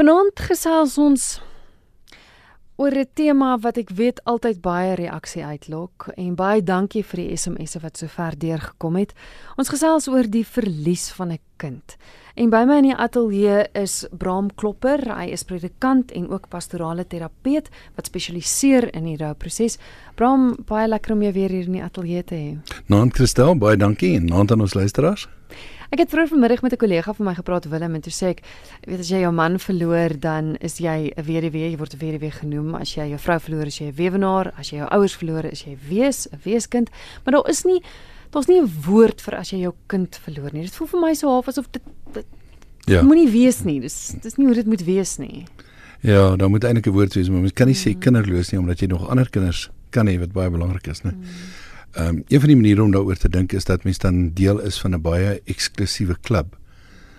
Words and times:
Vanaand 0.00 0.40
gesels 0.40 0.94
ons 0.96 1.22
oor 2.80 2.94
'n 2.96 3.08
tema 3.12 3.58
wat 3.60 3.76
ek 3.76 3.90
weet 3.90 4.20
altyd 4.24 4.62
baie 4.62 4.94
reaksie 4.94 5.44
uitlok 5.44 6.08
en 6.16 6.34
baie 6.34 6.62
dankie 6.62 7.02
vir 7.04 7.20
die 7.20 7.36
SMS'e 7.36 7.80
wat 7.82 7.98
sover 7.98 8.32
deurgekom 8.38 8.96
het. 8.96 9.12
Ons 9.58 9.68
gesels 9.68 10.08
oor 10.08 10.24
die 10.24 10.44
verlies 10.44 11.12
van 11.12 11.32
'n 11.32 11.38
kind. 11.58 11.96
En 12.34 12.48
by 12.48 12.64
my 12.64 12.76
in 12.78 12.88
die 12.88 12.96
ateljee 12.96 13.66
is 13.74 14.06
Bram 14.10 14.48
Klopper. 14.54 15.00
Hy 15.18 15.28
is 15.32 15.44
predikant 15.44 16.12
en 16.12 16.30
ook 16.30 16.48
pastorale 16.48 17.04
terapeut 17.04 17.68
wat 17.94 18.06
spesialiseer 18.06 18.94
in 18.94 19.04
die 19.04 19.16
rouproses. 19.16 19.76
Bram, 20.14 20.56
baie 20.64 20.88
lekker 20.88 21.12
om 21.12 21.22
jou 21.22 21.32
weer 21.32 21.50
hier 21.50 21.66
in 21.66 21.72
die 21.72 21.84
ateljee 21.84 22.24
te 22.24 22.34
hê. 22.34 22.58
Naam 22.86 23.10
Christel, 23.12 23.54
baie 23.54 23.76
dankie 23.76 24.16
en 24.16 24.24
naam 24.24 24.46
aan 24.50 24.60
ons 24.60 24.74
luisteraars. 24.74 25.28
Ek 25.90 25.98
het 25.98 26.12
vroeër 26.12 26.28
vanmiddag 26.30 26.62
met 26.62 26.72
'n 26.72 26.76
kollega 26.76 27.12
van 27.12 27.26
my 27.26 27.34
gepraat 27.34 27.64
Willem 27.68 27.94
en 27.94 28.00
toe 28.00 28.12
sê 28.12 28.26
ek, 28.30 28.42
weet 28.86 29.00
as 29.00 29.08
jy 29.08 29.20
jou 29.20 29.32
man 29.32 29.58
verloor, 29.58 30.18
dan 30.18 30.56
is 30.60 30.78
jy 30.78 31.10
'n 31.16 31.22
weduwee, 31.24 31.70
jy 31.70 31.76
word 31.76 31.94
'n 31.94 31.98
weduwee 31.98 32.30
genoem. 32.30 32.74
As 32.74 32.94
jy 32.94 33.08
jou 33.08 33.18
vrou 33.18 33.38
verloor, 33.40 33.66
is 33.66 33.78
jy 33.78 33.86
'n 33.86 33.94
weewenaar. 33.94 34.52
As 34.56 34.70
jy 34.70 34.76
jou 34.76 34.88
ouers 34.88 35.16
verloor, 35.16 35.44
is 35.44 35.64
jy 35.64 35.76
wees, 35.88 36.28
'n 36.30 36.38
weeskind. 36.44 36.90
Maar 37.24 37.32
daar 37.32 37.48
is 37.48 37.64
nie 37.64 37.82
daar's 38.30 38.46
nie 38.46 38.60
'n 38.60 38.72
woord 38.86 39.20
vir 39.20 39.34
as 39.34 39.50
jy 39.50 39.58
jou 39.58 39.74
kind 39.86 40.20
verloor 40.22 40.52
nie. 40.52 40.62
Dit 40.62 40.74
voel 40.74 40.86
vir 40.86 41.00
my 41.00 41.14
so 41.14 41.28
half 41.28 41.48
asof 41.48 41.66
dit, 41.70 41.82
dit 42.12 42.26
ja. 42.86 43.02
moenie 43.02 43.30
wees 43.30 43.64
nie. 43.64 43.80
Dis 43.80 44.14
dis 44.22 44.36
nie 44.36 44.46
hoe 44.46 44.54
dit 44.54 44.66
moet 44.66 44.84
wees 44.84 45.18
nie. 45.18 45.46
Ja, 46.00 46.36
daar 46.36 46.50
moet 46.50 46.64
eintlik 46.64 46.86
'n 46.86 46.92
woord 46.92 47.14
wees, 47.14 47.28
maar 47.28 47.40
mens 47.40 47.52
kan 47.52 47.66
nie 47.66 47.74
mm. 47.74 47.80
sê 47.80 47.98
kinderloos 47.98 48.50
nie 48.52 48.60
omdat 48.60 48.80
jy 48.80 48.86
nog 48.86 49.08
ander 49.08 49.28
kinders 49.28 49.70
kan 49.90 50.06
hê 50.06 50.18
wat 50.18 50.32
baie 50.32 50.50
belangrik 50.50 50.86
is, 50.86 51.02
né? 51.02 51.10
Mm. 51.10 51.24
Ehm 51.92 52.06
um, 52.06 52.24
een 52.28 52.40
van 52.40 52.48
die 52.48 52.56
maniere 52.56 52.82
om 52.82 52.90
daaroor 52.90 53.16
te 53.16 53.28
dink 53.28 53.52
is 53.52 53.64
dat 53.64 53.84
mens 53.84 53.98
dan 53.98 54.32
deel 54.32 54.60
is 54.60 54.80
van 54.80 54.94
'n 54.94 55.00
baie 55.00 55.40
eksklusiewe 55.44 56.16
klub 56.20 56.58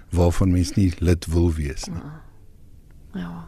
waarvan 0.10 0.52
mens 0.52 0.72
nie 0.76 0.94
lid 1.00 1.26
wil 1.26 1.54
wees 1.54 1.86
nie. 1.86 1.96
Ja. 1.96 2.22
ja. 3.20 3.48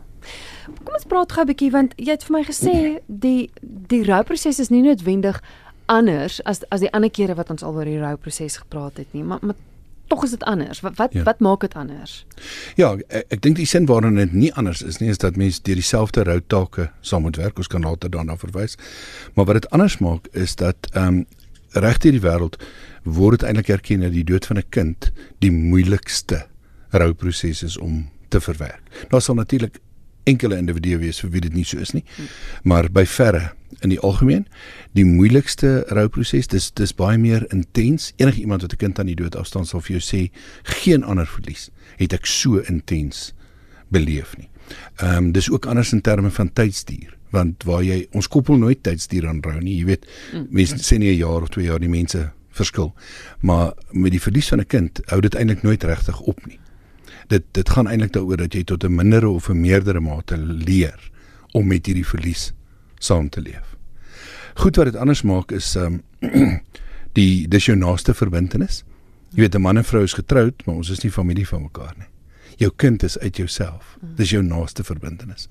Kom 0.84 0.94
ons 0.94 1.06
praat 1.08 1.32
gou 1.32 1.44
'n 1.44 1.48
bietjie 1.48 1.72
want 1.72 1.94
jy 1.96 2.12
het 2.12 2.24
vir 2.24 2.38
my 2.38 2.44
gesê 2.44 3.00
die 3.08 3.52
die 3.62 4.04
rouproses 4.04 4.60
is 4.60 4.70
nie 4.70 4.82
noodwendig 4.82 5.42
anders 5.86 6.44
as 6.44 6.64
as 6.70 6.80
die 6.80 6.92
ander 6.92 7.12
kere 7.12 7.36
wat 7.36 7.50
ons 7.50 7.64
al 7.64 7.76
oor 7.76 7.86
die 7.86 8.00
rouproses 8.00 8.58
gepraat 8.58 8.98
het 8.98 9.14
nie, 9.14 9.24
maar 9.24 9.40
maar 9.42 9.56
tog 10.08 10.24
is 10.24 10.34
dit 10.36 10.44
anders. 10.44 10.80
Wat 10.80 10.96
wat, 10.96 11.14
ja. 11.14 11.24
wat 11.24 11.40
maak 11.40 11.62
dit 11.66 11.74
anders? 11.74 12.26
Ja, 12.76 12.94
ek, 13.08 13.26
ek 13.30 13.42
dink 13.42 13.56
die 13.56 13.68
sin 13.70 13.86
waarin 13.86 14.16
dit 14.16 14.34
nie 14.34 14.54
anders 14.54 14.82
is 14.82 15.00
nie 15.02 15.10
is 15.10 15.22
dat 15.22 15.36
mense 15.40 15.62
deur 15.62 15.80
dieselfde 15.80 16.24
routake 16.24 16.90
saam 17.02 17.22
moet 17.28 17.40
werk. 17.42 17.58
Ons 17.58 17.72
kan 17.72 17.86
later 17.86 18.12
daarna 18.12 18.38
verwys. 18.38 18.78
Maar 19.34 19.46
wat 19.46 19.62
dit 19.62 19.70
anders 19.70 19.98
maak 20.04 20.28
is 20.32 20.56
dat 20.56 20.92
ehm 20.94 21.24
um, 21.24 21.26
reg 21.74 22.04
hier 22.04 22.14
die 22.14 22.22
wêreld 22.22 22.60
word 23.04 23.40
dit 23.40 23.48
eintlik 23.50 23.72
erken 23.74 24.04
dat 24.06 24.14
die 24.14 24.24
dood 24.24 24.46
van 24.46 24.58
'n 24.58 24.70
kind 24.70 25.12
die 25.42 25.52
moeilikste 25.52 26.46
rouproses 26.92 27.64
is 27.64 27.78
om 27.78 28.10
te 28.30 28.42
verwerk. 28.42 28.82
Daar 29.10 29.22
sal 29.22 29.36
natuurlik 29.36 29.80
enkele 30.24 30.58
individue 30.58 30.98
wees 30.98 31.20
vir 31.20 31.30
wie 31.30 31.42
dit 31.42 31.54
nie 31.54 31.66
so 31.66 31.78
is 31.78 31.94
nie. 31.94 32.04
Maar 32.64 32.90
by 32.92 33.06
verre 33.06 33.52
in 33.82 33.90
die 33.90 34.00
algemeen, 34.00 34.46
die 34.94 35.06
moeilikste 35.06 35.84
rouproses, 35.90 36.48
dis 36.48 36.72
dis 36.72 36.94
baie 36.94 37.18
meer 37.18 37.46
intens. 37.52 38.14
Enige 38.18 38.40
iemand 38.42 38.62
wat 38.62 38.74
'n 38.74 38.78
kind 38.78 39.00
aan 39.00 39.12
die 39.12 39.16
dood 39.16 39.36
afstaan 39.36 39.66
sal 39.66 39.82
vir 39.82 40.00
jou 40.00 40.02
sê 40.02 40.32
geen 40.64 41.04
ander 41.04 41.28
verlies 41.28 41.70
het 41.98 42.14
ek 42.14 42.26
so 42.26 42.60
intens 42.60 43.34
beleef 43.90 44.38
nie. 44.38 44.50
Ehm 44.98 45.18
um, 45.18 45.32
dis 45.32 45.50
ook 45.50 45.66
anders 45.66 45.94
in 45.94 46.02
terme 46.02 46.32
van 46.32 46.54
tydsduur 46.54 47.18
want 47.34 47.66
waar 47.68 47.84
jy 47.84 48.04
ons 48.14 48.30
koppel 48.30 48.60
nooit 48.62 48.84
tydsduur 48.86 49.28
aan 49.30 49.42
rou 49.46 49.60
nie 49.60 49.80
jy 49.80 49.88
weet 49.90 50.08
mm. 50.08 50.48
mense 50.54 50.80
sê 50.86 51.00
nie 51.02 51.12
'n 51.14 51.22
jaar 51.22 51.42
of 51.42 51.50
2 51.50 51.66
jaar 51.66 51.82
die 51.82 51.90
mense 51.90 52.32
verskil 52.54 52.94
maar 53.42 53.74
met 53.92 54.14
die 54.14 54.22
verlies 54.22 54.50
van 54.54 54.62
'n 54.62 54.70
kind 54.70 55.02
hou 55.08 55.22
dit 55.22 55.36
eintlik 55.36 55.64
nooit 55.64 55.84
regtig 55.84 56.20
op 56.20 56.46
nie 56.48 56.60
dit 57.28 57.44
dit 57.52 57.70
gaan 57.70 57.88
eintlik 57.88 58.14
daaroor 58.14 58.38
dat 58.38 58.54
jy 58.54 58.64
tot 58.64 58.84
'n 58.84 58.96
mindere 58.96 59.30
of 59.30 59.50
'n 59.50 59.60
meerdere 59.62 60.00
mate 60.00 60.38
leer 60.38 61.12
om 61.52 61.68
met 61.68 61.86
hierdie 61.86 62.08
verlies 62.08 62.54
saam 63.00 63.30
te 63.30 63.42
leef. 63.42 63.76
Goed 64.56 64.76
wat 64.76 64.86
dit 64.86 64.96
anders 64.96 65.22
maak 65.22 65.52
is 65.52 65.76
ehm 65.76 66.02
um, 66.22 66.62
die 67.18 67.48
dis 67.48 67.66
jou 67.66 67.78
naaste 67.78 68.14
verbintenis. 68.14 68.84
Jy 69.30 69.40
weet 69.40 69.56
'n 69.56 69.62
man 69.62 69.78
en 69.78 69.84
vrou 69.84 70.04
is 70.04 70.14
getroud, 70.14 70.66
maar 70.66 70.76
ons 70.76 70.90
is 70.90 71.04
nie 71.04 71.12
familie 71.12 71.48
van 71.48 71.62
mekaar 71.62 71.94
nie. 71.98 72.10
Jou 72.58 72.72
kind 72.76 73.04
is 73.04 73.18
uit 73.20 73.38
jouself. 73.38 73.98
Dis 74.16 74.30
jou 74.30 74.44
naaste 74.44 74.84
verbintenis. 74.84 75.48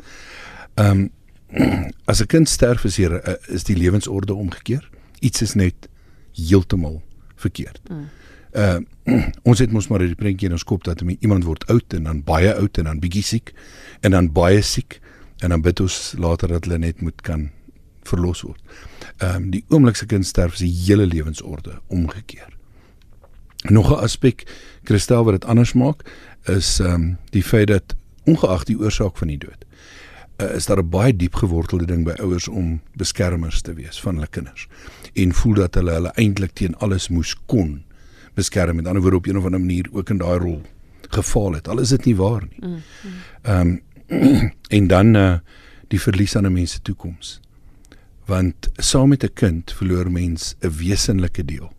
Ehm 0.75 0.91
um, 0.91 1.11
as 2.11 2.21
'n 2.21 2.27
kind 2.27 2.49
sterf 2.49 2.85
is 2.85 2.97
hier 2.97 3.13
eh, 3.13 3.55
is 3.55 3.65
die 3.65 3.77
lewensorde 3.77 4.35
omgekeer. 4.35 4.91
Iets 5.21 5.43
is 5.43 5.55
net 5.55 5.89
heeltemal 6.33 7.03
verkeerd. 7.37 7.81
Mm 7.91 8.09
uh 8.53 8.81
ons 9.49 9.59
het 9.59 9.73
mos 9.73 9.89
maar 9.91 10.05
die 10.05 10.15
prentjie 10.15 10.47
in 10.47 10.55
ons 10.55 10.65
kop 10.65 10.85
dat 10.85 11.01
iemand 11.03 11.45
word 11.45 11.65
oud 11.73 11.95
en 11.97 12.05
dan 12.07 12.23
baie 12.23 12.53
oud 12.55 12.79
en 12.79 12.85
dan 12.85 13.01
bietjie 13.03 13.25
siek 13.27 13.55
en 14.01 14.15
dan 14.15 14.29
baie 14.33 14.61
siek 14.63 15.01
en 15.43 15.51
dan 15.51 15.63
bid 15.63 15.81
ons 15.81 16.15
later 16.19 16.49
dat 16.49 16.69
hulle 16.69 16.79
net 16.79 17.01
moet 17.03 17.23
kan 17.27 17.51
verlos 18.07 18.43
word. 18.47 18.61
Ehm 19.19 19.37
um, 19.37 19.51
die 19.51 19.65
oomblikse 19.69 20.07
kind 20.07 20.27
sterf 20.27 20.57
die 20.61 20.71
hele 20.71 21.07
lewensorde 21.07 21.81
omgekeer. 21.89 22.51
Nog 23.71 23.91
'n 23.91 24.03
aspek 24.05 24.47
Christel 24.85 25.25
wat 25.25 25.41
dit 25.41 25.45
anders 25.45 25.73
maak 25.73 26.07
is 26.47 26.79
ehm 26.81 26.95
um, 26.95 27.19
die 27.31 27.43
feit 27.43 27.69
dat 27.69 27.97
ongeag 28.25 28.65
die 28.65 28.79
oorsaak 28.79 29.19
van 29.19 29.29
die 29.29 29.39
dood 29.39 29.67
uh, 30.43 30.55
is 30.55 30.67
daar 30.67 30.79
'n 30.79 30.89
baie 30.89 31.17
diep 31.17 31.35
gewortelde 31.35 31.87
ding 31.87 32.05
by 32.05 32.15
ouers 32.19 32.49
om 32.49 32.81
beskermers 32.95 33.61
te 33.61 33.75
wees 33.75 34.01
van 34.01 34.15
hulle 34.15 34.27
kinders 34.27 34.69
en 35.15 35.33
voel 35.33 35.55
dat 35.55 35.75
hulle 35.75 35.93
hulle 35.93 36.13
eintlik 36.15 36.53
teen 36.53 36.77
alles 36.77 37.09
moes 37.09 37.37
kon 37.47 37.85
beskerm 38.35 38.77
met 38.77 38.87
ander 38.87 39.03
woorde 39.03 39.17
op 39.17 39.27
een 39.27 39.39
of 39.39 39.45
ander 39.45 39.61
manier 39.61 39.89
ook 39.93 40.11
in 40.11 40.19
daai 40.19 40.39
rol 40.39 40.63
gefaal 41.13 41.53
het 41.53 41.69
al 41.69 41.81
is 41.81 41.93
dit 41.95 42.05
nie 42.05 42.17
waar 42.17 42.45
nie. 42.49 42.61
Mm, 42.69 42.83
mm. 43.03 43.13
Ehm 43.43 43.67
mm, 43.67 43.81
um, 44.13 44.53
en 44.69 44.87
dan 44.87 45.15
uh, 45.17 45.39
die 45.89 46.01
verlies 46.01 46.37
aan 46.37 46.47
'n 46.47 46.53
mens 46.53 46.73
se 46.73 46.83
toekoms. 46.83 47.41
Want 48.25 48.69
saam 48.77 49.09
met 49.09 49.25
'n 49.25 49.33
kind 49.35 49.73
verloor 49.73 50.11
mens 50.11 50.55
'n 50.61 50.71
wesenlike 50.77 51.45
deel 51.45 51.73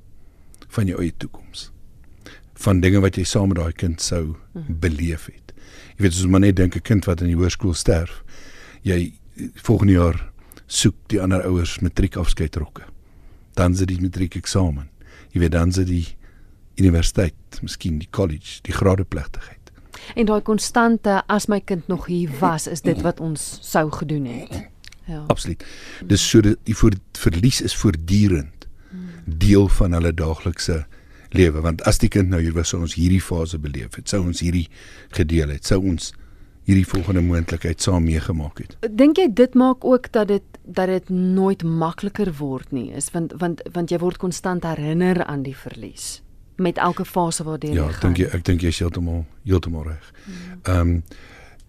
van 0.67 0.85
jou 0.85 1.01
eie 1.01 1.13
toekoms. 1.17 1.71
Van 2.53 2.79
dinge 2.79 2.99
wat 2.99 3.15
jy 3.15 3.23
saam 3.23 3.47
met 3.47 3.57
daai 3.57 3.73
kind 3.73 4.01
sou 4.01 4.35
mm. 4.51 4.79
beleef 4.79 5.25
het. 5.25 5.53
Jy 5.97 6.01
weet 6.03 6.13
jy 6.13 6.27
maar 6.27 6.39
net 6.39 6.55
dink 6.55 6.75
'n 6.75 6.81
kind 6.81 7.05
wat 7.05 7.21
in 7.21 7.27
die 7.27 7.35
hoërskool 7.35 7.73
sterf, 7.73 8.23
jy 8.81 9.13
volgende 9.53 9.93
jaar 9.93 10.31
soek 10.65 10.95
die 11.07 11.21
ander 11.21 11.43
ouers 11.43 11.79
matriekafskeidrokke. 11.79 12.81
Dan 13.53 13.75
sit 13.75 13.87
die 13.87 14.01
matriekeksamen. 14.01 14.89
Jy 15.31 15.39
weet 15.39 15.51
dan 15.51 15.71
sit 15.71 15.87
die 15.87 16.15
universiteit, 16.75 17.59
miskien 17.61 17.99
die 18.01 18.09
college, 18.11 18.61
die 18.65 18.73
gradeplegtigheid. 18.73 19.71
En 20.15 20.27
daai 20.27 20.41
konstante 20.41 21.21
as 21.31 21.47
my 21.47 21.61
kind 21.61 21.87
nog 21.87 22.07
hier 22.11 22.31
was, 22.39 22.67
is 22.67 22.81
dit 22.81 23.01
wat 23.05 23.19
ons 23.23 23.57
sou 23.61 23.89
gedoen 23.91 24.25
het. 24.25 24.63
Ja. 25.07 25.23
Absoluut. 25.27 25.63
Dis 26.07 26.23
so 26.29 26.41
die 26.41 26.75
voor 26.75 26.95
verlies 27.19 27.61
is 27.61 27.75
voortdurend 27.75 28.67
deel 29.25 29.67
van 29.67 29.95
hulle 29.95 30.13
daaglikse 30.13 30.83
lewe 31.33 31.61
want 31.63 31.81
as 31.89 31.97
die 32.01 32.09
kind 32.11 32.29
nou 32.29 32.41
hier 32.43 32.53
was 32.53 32.73
sou 32.73 32.81
ons 32.83 32.95
hierdie 32.97 33.21
fase 33.23 33.57
beleef 33.59 33.95
het, 33.97 34.09
sou 34.11 34.21
ons 34.21 34.43
hierdie 34.43 34.67
gedeel 35.15 35.55
het, 35.55 35.65
sou 35.65 35.79
ons 35.81 36.11
hierdie 36.67 36.87
volgende 36.87 37.23
moontlikheid 37.25 37.81
saam 37.81 38.05
meegemaak 38.07 38.61
het. 38.61 38.75
Dink 38.91 39.19
jy 39.19 39.29
dit 39.35 39.55
maak 39.59 39.83
ook 39.87 40.11
dat 40.13 40.29
dit 40.31 40.45
dat 40.63 40.87
dit 40.87 41.09
nooit 41.11 41.63
makliker 41.63 42.29
word 42.39 42.69
nie, 42.71 42.91
is 42.95 43.09
want 43.11 43.33
want 43.41 43.63
want 43.73 43.91
jy 43.91 43.99
word 43.99 44.21
konstant 44.21 44.63
herinner 44.63 45.23
aan 45.25 45.43
die 45.43 45.57
verlies 45.57 46.21
met 46.55 46.77
elke 46.77 47.05
fase 47.05 47.43
waardeur 47.43 47.73
ja, 47.73 47.85
jy 47.85 47.91
gaan. 47.91 48.09
Ja, 48.09 48.15
dink 48.15 48.17
jy 48.17 48.37
ek 48.37 48.45
dink 48.45 48.61
jy 48.61 48.73
is 48.73 48.79
heeltemal 48.79 49.25
heeltemal 49.43 49.83
reg. 49.83 50.11
Ehm 50.63 50.79
um, 50.79 50.97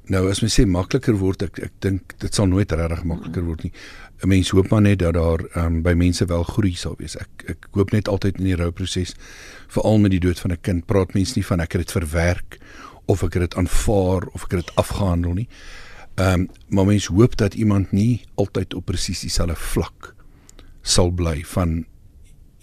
nou 0.05 0.27
as 0.29 0.43
mens 0.45 0.53
sê 0.59 0.67
makliker 0.69 1.17
word 1.17 1.43
ek 1.47 1.59
ek 1.65 1.73
dink 1.81 2.13
dit 2.21 2.35
sal 2.35 2.45
nooit 2.47 2.73
regtig 2.73 3.07
makliker 3.09 3.41
mm. 3.41 3.47
word 3.49 3.63
nie. 3.65 3.73
'n 4.21 4.29
Mens 4.29 4.51
hoop 4.53 4.69
maar 4.71 4.83
net 4.85 4.99
dat 4.99 5.15
daar 5.15 5.41
ehm 5.41 5.67
um, 5.67 5.83
by 5.83 5.95
mense 5.95 6.27
wel 6.27 6.43
groei 6.45 6.75
sal 6.75 6.95
wees. 6.99 7.17
Ek 7.17 7.45
ek 7.49 7.69
hoop 7.73 7.93
net 7.93 8.09
altyd 8.09 8.39
in 8.39 8.45
die 8.45 8.57
rouproses 8.57 9.15
veral 9.69 9.99
met 9.99 10.11
die 10.11 10.21
dood 10.21 10.41
van 10.41 10.53
'n 10.53 10.61
kind 10.61 10.87
praat 10.87 11.15
mense 11.15 11.33
nie 11.37 11.47
van 11.47 11.61
ek 11.61 11.73
het 11.73 11.87
dit 11.87 11.93
verwerk 11.93 12.59
of 13.07 13.23
ek 13.23 13.35
het 13.35 13.43
dit 13.43 13.55
aanvaar 13.55 14.29
of 14.33 14.45
ek 14.45 14.51
het 14.51 14.67
dit 14.67 14.77
afgehandel 14.77 15.33
nie. 15.33 15.49
Ehm 16.15 16.41
um, 16.41 16.49
maar 16.69 16.87
mense 16.87 17.13
hoop 17.13 17.37
dat 17.37 17.55
iemand 17.55 17.93
nie 17.93 18.25
altyd 18.35 18.75
op 18.75 18.85
presies 18.85 19.21
dieselfde 19.21 19.57
vlak 19.57 20.15
sal 20.83 21.11
bly 21.11 21.43
van 21.45 21.87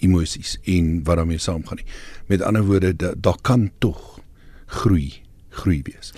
emosies 0.01 0.57
en 0.63 1.03
wat 1.07 1.21
daarmee 1.21 1.41
saamgaan 1.41 1.81
nie. 1.81 1.87
Met 2.31 2.41
ander 2.41 2.65
woorde, 2.65 2.95
daar 2.95 3.15
da 3.17 3.35
kan 3.41 3.69
tog 3.79 4.19
groei, 4.65 5.21
groei 5.49 5.81
wees. 5.83 6.13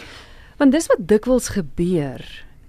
Want 0.57 0.71
dis 0.71 0.88
wat 0.88 1.07
dikwels 1.07 1.53
gebeur 1.56 2.21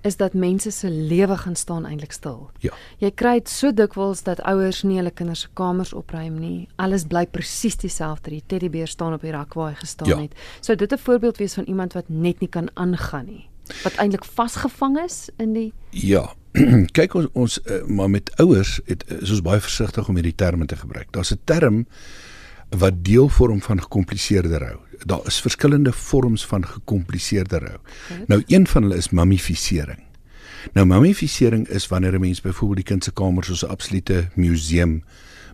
is 0.05 0.17
dat 0.21 0.35
mense 0.37 0.71
se 0.71 0.91
lewe 0.91 1.37
gaan 1.37 1.57
staan 1.57 1.87
eintlik 1.89 2.13
stil. 2.13 2.51
Ja. 2.61 2.75
Jy 3.01 3.11
kry 3.17 3.39
dit 3.41 3.49
so 3.49 3.73
dikwels 3.73 4.23
dat 4.27 4.43
ouers 4.45 4.83
nie 4.85 4.99
hulle 5.01 5.13
kinders 5.17 5.47
se 5.47 5.53
kamers 5.57 5.95
opruim 5.97 6.37
nie. 6.41 6.69
Alles 6.77 7.07
bly 7.09 7.25
presies 7.27 7.79
dieselfde. 7.81 8.35
Die 8.35 8.43
teddybeer 8.47 8.91
staan 8.91 9.17
op 9.17 9.25
die 9.25 9.33
rak 9.33 9.57
waar 9.57 9.73
hy 9.73 9.81
gestaan 9.81 10.13
ja. 10.13 10.21
het. 10.27 10.37
Sou 10.61 10.77
dit 10.77 10.93
'n 10.93 10.99
voorbeeld 10.99 11.41
wees 11.41 11.55
van 11.55 11.65
iemand 11.65 11.93
wat 11.93 12.09
net 12.09 12.41
nie 12.41 12.49
kan 12.49 12.69
aangaan 12.75 13.27
nie? 13.27 13.49
Wat 13.83 13.97
eintlik 13.97 14.25
vasgevang 14.25 14.99
is 15.05 15.29
in 15.37 15.53
die 15.53 15.73
Ja, 15.91 16.35
kyk 16.99 17.15
ons 17.15 17.29
ons 17.33 17.59
uh, 17.65 17.85
maar 17.87 18.11
met 18.11 18.31
ouers 18.43 18.81
het 18.87 19.05
is 19.09 19.31
ons 19.31 19.43
baie 19.43 19.61
versigtig 19.61 20.09
om 20.09 20.15
hierdie 20.15 20.37
terme 20.37 20.67
te 20.67 20.77
gebruik. 20.77 21.13
Daar's 21.13 21.33
'n 21.33 21.41
term 21.45 21.87
wat 22.69 23.05
deel 23.05 23.29
vorm 23.29 23.63
van 23.63 23.81
gekompliseerde 23.81 24.59
rou. 24.59 24.79
Daar 25.07 25.27
is 25.27 25.41
verskillende 25.41 25.93
vorms 25.93 26.47
van 26.47 26.67
gekompliseerde 26.67 27.59
rou. 27.59 27.79
Nou 28.27 28.43
een 28.47 28.67
van 28.67 28.83
hulle 28.83 28.97
is 28.97 29.11
mummifisering. 29.11 30.03
Nou 30.73 30.87
mummifisering 30.87 31.69
is 31.69 31.89
wanneer 31.89 32.15
'n 32.15 32.21
mens 32.21 32.41
byvoorbeeld 32.41 32.77
die 32.77 32.93
kind 32.93 33.05
se 33.05 33.13
kamer 33.13 33.45
soos 33.45 33.65
'n 33.65 33.71
absolute 33.71 34.29
museum 34.35 35.05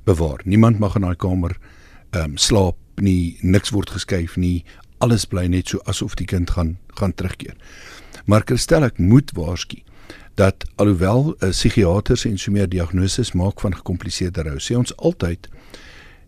bewaar. 0.05 0.41
Niemand 0.45 0.79
mag 0.79 0.95
in 0.95 1.01
daai 1.01 1.17
kamer 1.17 1.57
ehm 2.11 2.25
um, 2.25 2.37
slaap 2.37 2.77
nie, 2.95 3.39
niks 3.41 3.71
word 3.71 3.91
geskuif 3.91 4.37
nie. 4.37 4.65
Alles 4.99 5.25
bly 5.25 5.47
net 5.47 5.69
so 5.69 5.79
asof 5.85 6.15
die 6.15 6.27
kind 6.27 6.51
gaan 6.51 6.79
gaan 6.95 7.15
terugkeer. 7.15 7.57
Maar 8.27 8.43
Christel 8.45 8.85
ek 8.85 8.99
moet 8.99 9.31
waarsku 9.37 9.83
dat 10.41 10.65
alhoewel 10.81 11.35
uh, 11.35 11.51
psigiaters 11.51 12.25
en 12.25 12.39
so 12.39 12.53
meer 12.53 12.69
diagnoses 12.69 13.33
maak 13.33 13.61
van 13.61 13.75
gekompliseerde 13.77 14.43
rou, 14.47 14.59
sê 14.59 14.77
ons 14.79 14.95
altyd 14.97 15.49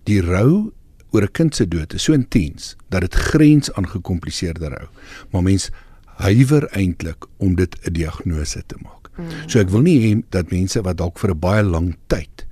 die 0.09 0.21
rou 0.21 0.73
oor 1.13 1.23
'n 1.23 1.33
kind 1.33 1.55
se 1.55 1.67
dood 1.69 1.95
is 1.95 2.03
so 2.03 2.13
intens 2.13 2.77
dat 2.89 3.01
dit 3.01 3.15
grens 3.15 3.73
aan 3.73 3.89
gekompliseerde 3.89 4.69
rou. 4.69 4.89
Maar 5.31 5.43
mens 5.43 5.71
huiwer 6.23 6.69
eintlik 6.77 7.27
om 7.37 7.55
dit 7.55 7.77
'n 7.85 7.93
diagnose 7.93 8.63
te 8.67 8.77
maak. 8.83 9.11
Mm. 9.17 9.29
So 9.47 9.61
ek 9.61 9.69
wil 9.69 9.81
nie 9.81 9.99
hê 10.01 10.23
dat 10.31 10.51
mense 10.51 10.81
wat 10.81 10.97
dalk 10.97 11.19
vir 11.19 11.31
'n 11.31 11.39
baie 11.39 11.63
lang 11.63 11.97
tyd 12.07 12.47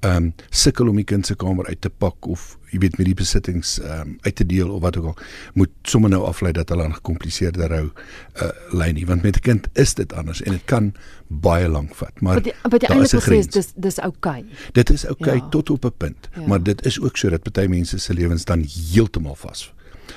ehm 0.00 0.16
um, 0.16 0.34
sukkel 0.50 0.88
om 0.88 0.96
die 0.96 1.04
kind 1.04 1.26
se 1.26 1.34
kamer 1.34 1.66
uit 1.66 1.80
te 1.80 1.90
pak 1.90 2.26
of 2.26 2.58
jy 2.76 2.82
weet 2.84 2.98
met 3.00 3.08
die 3.08 3.16
besittings 3.16 3.76
ehm 3.80 4.00
um, 4.00 4.16
uit 4.26 4.34
te 4.36 4.46
deel 4.46 4.70
of 4.72 4.82
wat 4.84 4.96
ook 5.00 5.06
al 5.12 5.16
moet 5.60 5.72
sommer 5.88 6.12
nou 6.12 6.22
aflei 6.28 6.52
dat 6.56 6.68
hulle 6.72 6.84
aan 6.84 6.96
gekompliseerde 6.98 7.68
rou 7.72 7.84
uh, 7.86 8.50
lei 8.72 8.92
nie 8.92 9.06
want 9.08 9.22
met 9.22 9.36
'n 9.36 9.44
kind 9.48 9.68
is 9.72 9.94
dit 9.94 10.12
anders 10.12 10.42
en 10.42 10.52
dit 10.52 10.64
kan 10.64 10.92
baie 11.28 11.68
lank 11.68 11.94
vat 11.94 12.20
maar 12.20 12.42
wat 12.70 12.82
jy 12.82 12.90
eintlik 12.92 13.24
sê 13.24 13.38
is 13.40 13.48
dis 13.48 13.72
dis 13.74 13.98
oukei 13.98 14.40
okay. 14.44 14.72
dit 14.72 14.90
is 14.90 15.06
oukei 15.06 15.36
okay 15.36 15.40
ja. 15.40 15.48
tot 15.48 15.70
op 15.70 15.84
'n 15.84 15.96
punt 15.96 16.28
ja. 16.34 16.46
maar 16.46 16.62
dit 16.62 16.86
is 16.86 17.00
ook 17.00 17.16
so 17.16 17.30
dat 17.30 17.42
party 17.42 17.66
mense 17.66 17.98
se 17.98 18.14
lewens 18.14 18.44
dan 18.44 18.64
heeltemal 18.68 19.34
vas 19.34 19.72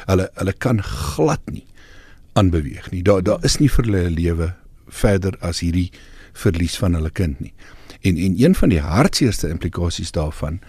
hulle 0.06 0.30
hulle 0.34 0.54
kan 0.54 0.84
glad 0.84 1.42
nie 1.46 1.66
aanbeweeg 2.34 2.92
nie 2.92 3.04
daar 3.04 3.24
daar 3.24 3.44
is 3.44 3.58
nie 3.58 3.70
vir 3.70 3.86
hulle 3.86 4.10
lewe 4.10 4.54
verder 4.88 5.38
as 5.40 5.60
hierdie 5.60 5.92
verlies 6.34 6.78
van 6.78 6.94
hulle 6.94 7.10
kind 7.10 7.40
nie 7.40 7.54
En 8.02 8.18
en 8.18 8.44
een 8.44 8.56
van 8.56 8.70
die 8.70 8.80
hartseerste 8.80 9.50
implikasies 9.50 10.12
daarvan 10.12 10.60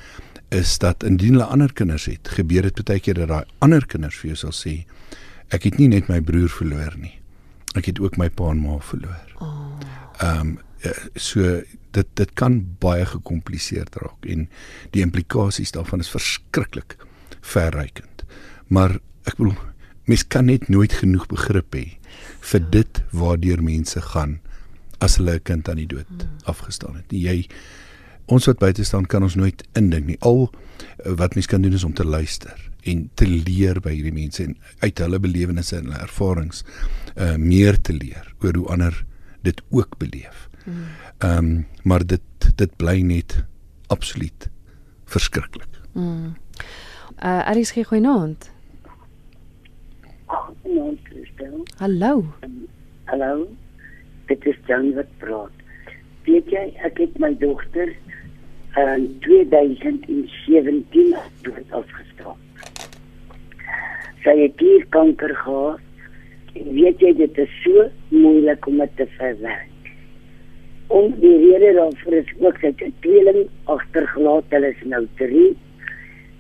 is 0.50 0.78
dat 0.82 1.04
indien 1.06 1.36
hulle 1.38 1.46
ander 1.46 1.72
kinders 1.72 2.08
het, 2.10 2.28
gebeur 2.28 2.66
dit 2.66 2.82
baie 2.84 3.00
keer 3.00 3.20
dat 3.22 3.30
daai 3.30 3.44
ander 3.64 3.86
kinders 3.86 4.18
vir 4.18 4.32
jou 4.32 4.38
sal 4.46 4.54
sê 4.56 4.74
ek 5.54 5.66
het 5.68 5.78
nie 5.78 5.88
net 5.90 6.10
my 6.10 6.20
broer 6.22 6.50
verloor 6.50 6.96
nie. 6.98 7.14
Ek 7.78 7.86
het 7.86 8.00
ook 8.02 8.18
my 8.18 8.28
pa 8.34 8.50
en 8.50 8.62
ma 8.62 8.78
verloor. 8.82 9.36
Oh. 9.38 9.78
Ehm 10.20 10.56
um, 10.56 10.58
so 11.14 11.60
dit 11.92 12.08
dit 12.16 12.30
kan 12.38 12.54
baie 12.80 13.04
gekompliseerd 13.06 13.98
raak 14.00 14.26
en 14.26 14.46
die 14.94 15.02
implikasies 15.04 15.74
daarvan 15.76 16.00
is 16.00 16.10
verskriklik 16.10 16.96
verrykend. 17.40 18.24
Maar 18.68 18.96
ek 19.28 19.36
bedoel 19.36 19.58
mens 20.08 20.24
kan 20.26 20.48
net 20.48 20.68
nooit 20.72 20.94
genoeg 21.02 21.26
begrip 21.30 21.76
hê 21.76 21.84
vir 22.52 22.64
dit 22.72 23.02
waardeur 23.12 23.62
mense 23.62 24.00
gaan 24.14 24.38
as 25.00 25.18
hulle 25.18 25.36
'n 25.36 25.44
kind 25.44 25.68
aan 25.68 25.82
die 25.82 25.90
dood 25.90 26.08
hmm. 26.08 26.40
afgestaan 26.44 26.96
het. 26.96 27.12
Jy 27.12 27.46
ons 28.30 28.46
wat 28.46 28.60
buite 28.62 28.84
staan 28.84 29.06
kan 29.10 29.24
ons 29.26 29.36
nooit 29.38 29.62
indink 29.78 30.06
nie. 30.06 30.18
Al 30.26 30.48
eh, 30.48 31.12
wat 31.18 31.34
mens 31.34 31.48
kan 31.50 31.62
doen 31.62 31.76
is 31.76 31.84
om 31.84 31.94
te 31.96 32.06
luister 32.06 32.56
en 32.88 33.10
te 33.14 33.26
leer 33.28 33.80
by 33.84 33.92
hierdie 33.92 34.14
mense 34.16 34.44
en 34.44 34.56
uit 34.80 35.02
hulle 35.04 35.20
belewennisse 35.20 35.76
en 35.76 35.90
hulle 35.90 36.04
ervarings 36.06 36.64
uh 37.20 37.34
meer 37.36 37.76
te 37.76 37.92
leer 37.92 38.30
oor 38.40 38.56
hoe 38.56 38.68
ander 38.72 39.02
dit 39.44 39.60
ook 39.68 39.98
beleef. 39.98 40.48
Hmm. 40.64 40.86
Ehm 41.18 41.38
um, 41.38 41.66
maar 41.82 42.06
dit 42.06 42.50
dit 42.56 42.76
bly 42.76 43.00
net 43.00 43.44
absoluut 43.88 44.48
verskriklik. 45.04 45.80
Mm. 45.92 46.36
Uh 47.18 47.48
Aries 47.50 47.70
gee 47.76 47.84
goeienaand. 47.84 48.50
Hallo. 51.76 52.24
Hallo 53.04 53.48
dit 54.30 54.46
is 54.46 54.58
Jan 54.66 54.92
wat 54.94 55.10
praat. 55.22 55.64
Weet 56.28 56.50
jy, 56.54 56.64
ek 56.86 57.00
het 57.02 57.18
my 57.22 57.32
dogter 57.40 57.90
in 58.76 59.18
2017 59.20 61.16
dood 61.42 61.70
afgestaan. 61.70 62.36
Sy 64.22 64.36
het 64.42 64.60
hier 64.60 64.86
kanker 64.88 65.34
gehad. 65.36 65.80
En 66.52 66.72
weet 66.74 67.00
jy, 67.00 67.12
dit 67.14 67.38
is 67.38 67.52
so 67.62 67.88
moeilik 68.08 68.66
om 68.66 68.78
dit 68.82 68.96
te 68.98 69.06
verwerk. 69.16 69.66
Om 70.90 71.12
die 71.22 71.36
rede 71.44 71.72
daarvoor 71.78 72.16
is 72.18 72.32
ook 72.38 72.60
dat 72.60 72.82
'n 72.82 72.94
tweeling 73.00 73.48
agtergelaat, 73.64 74.44
hulle 74.48 74.68
is 74.68 74.82
nou 74.84 75.06
3 75.14 75.56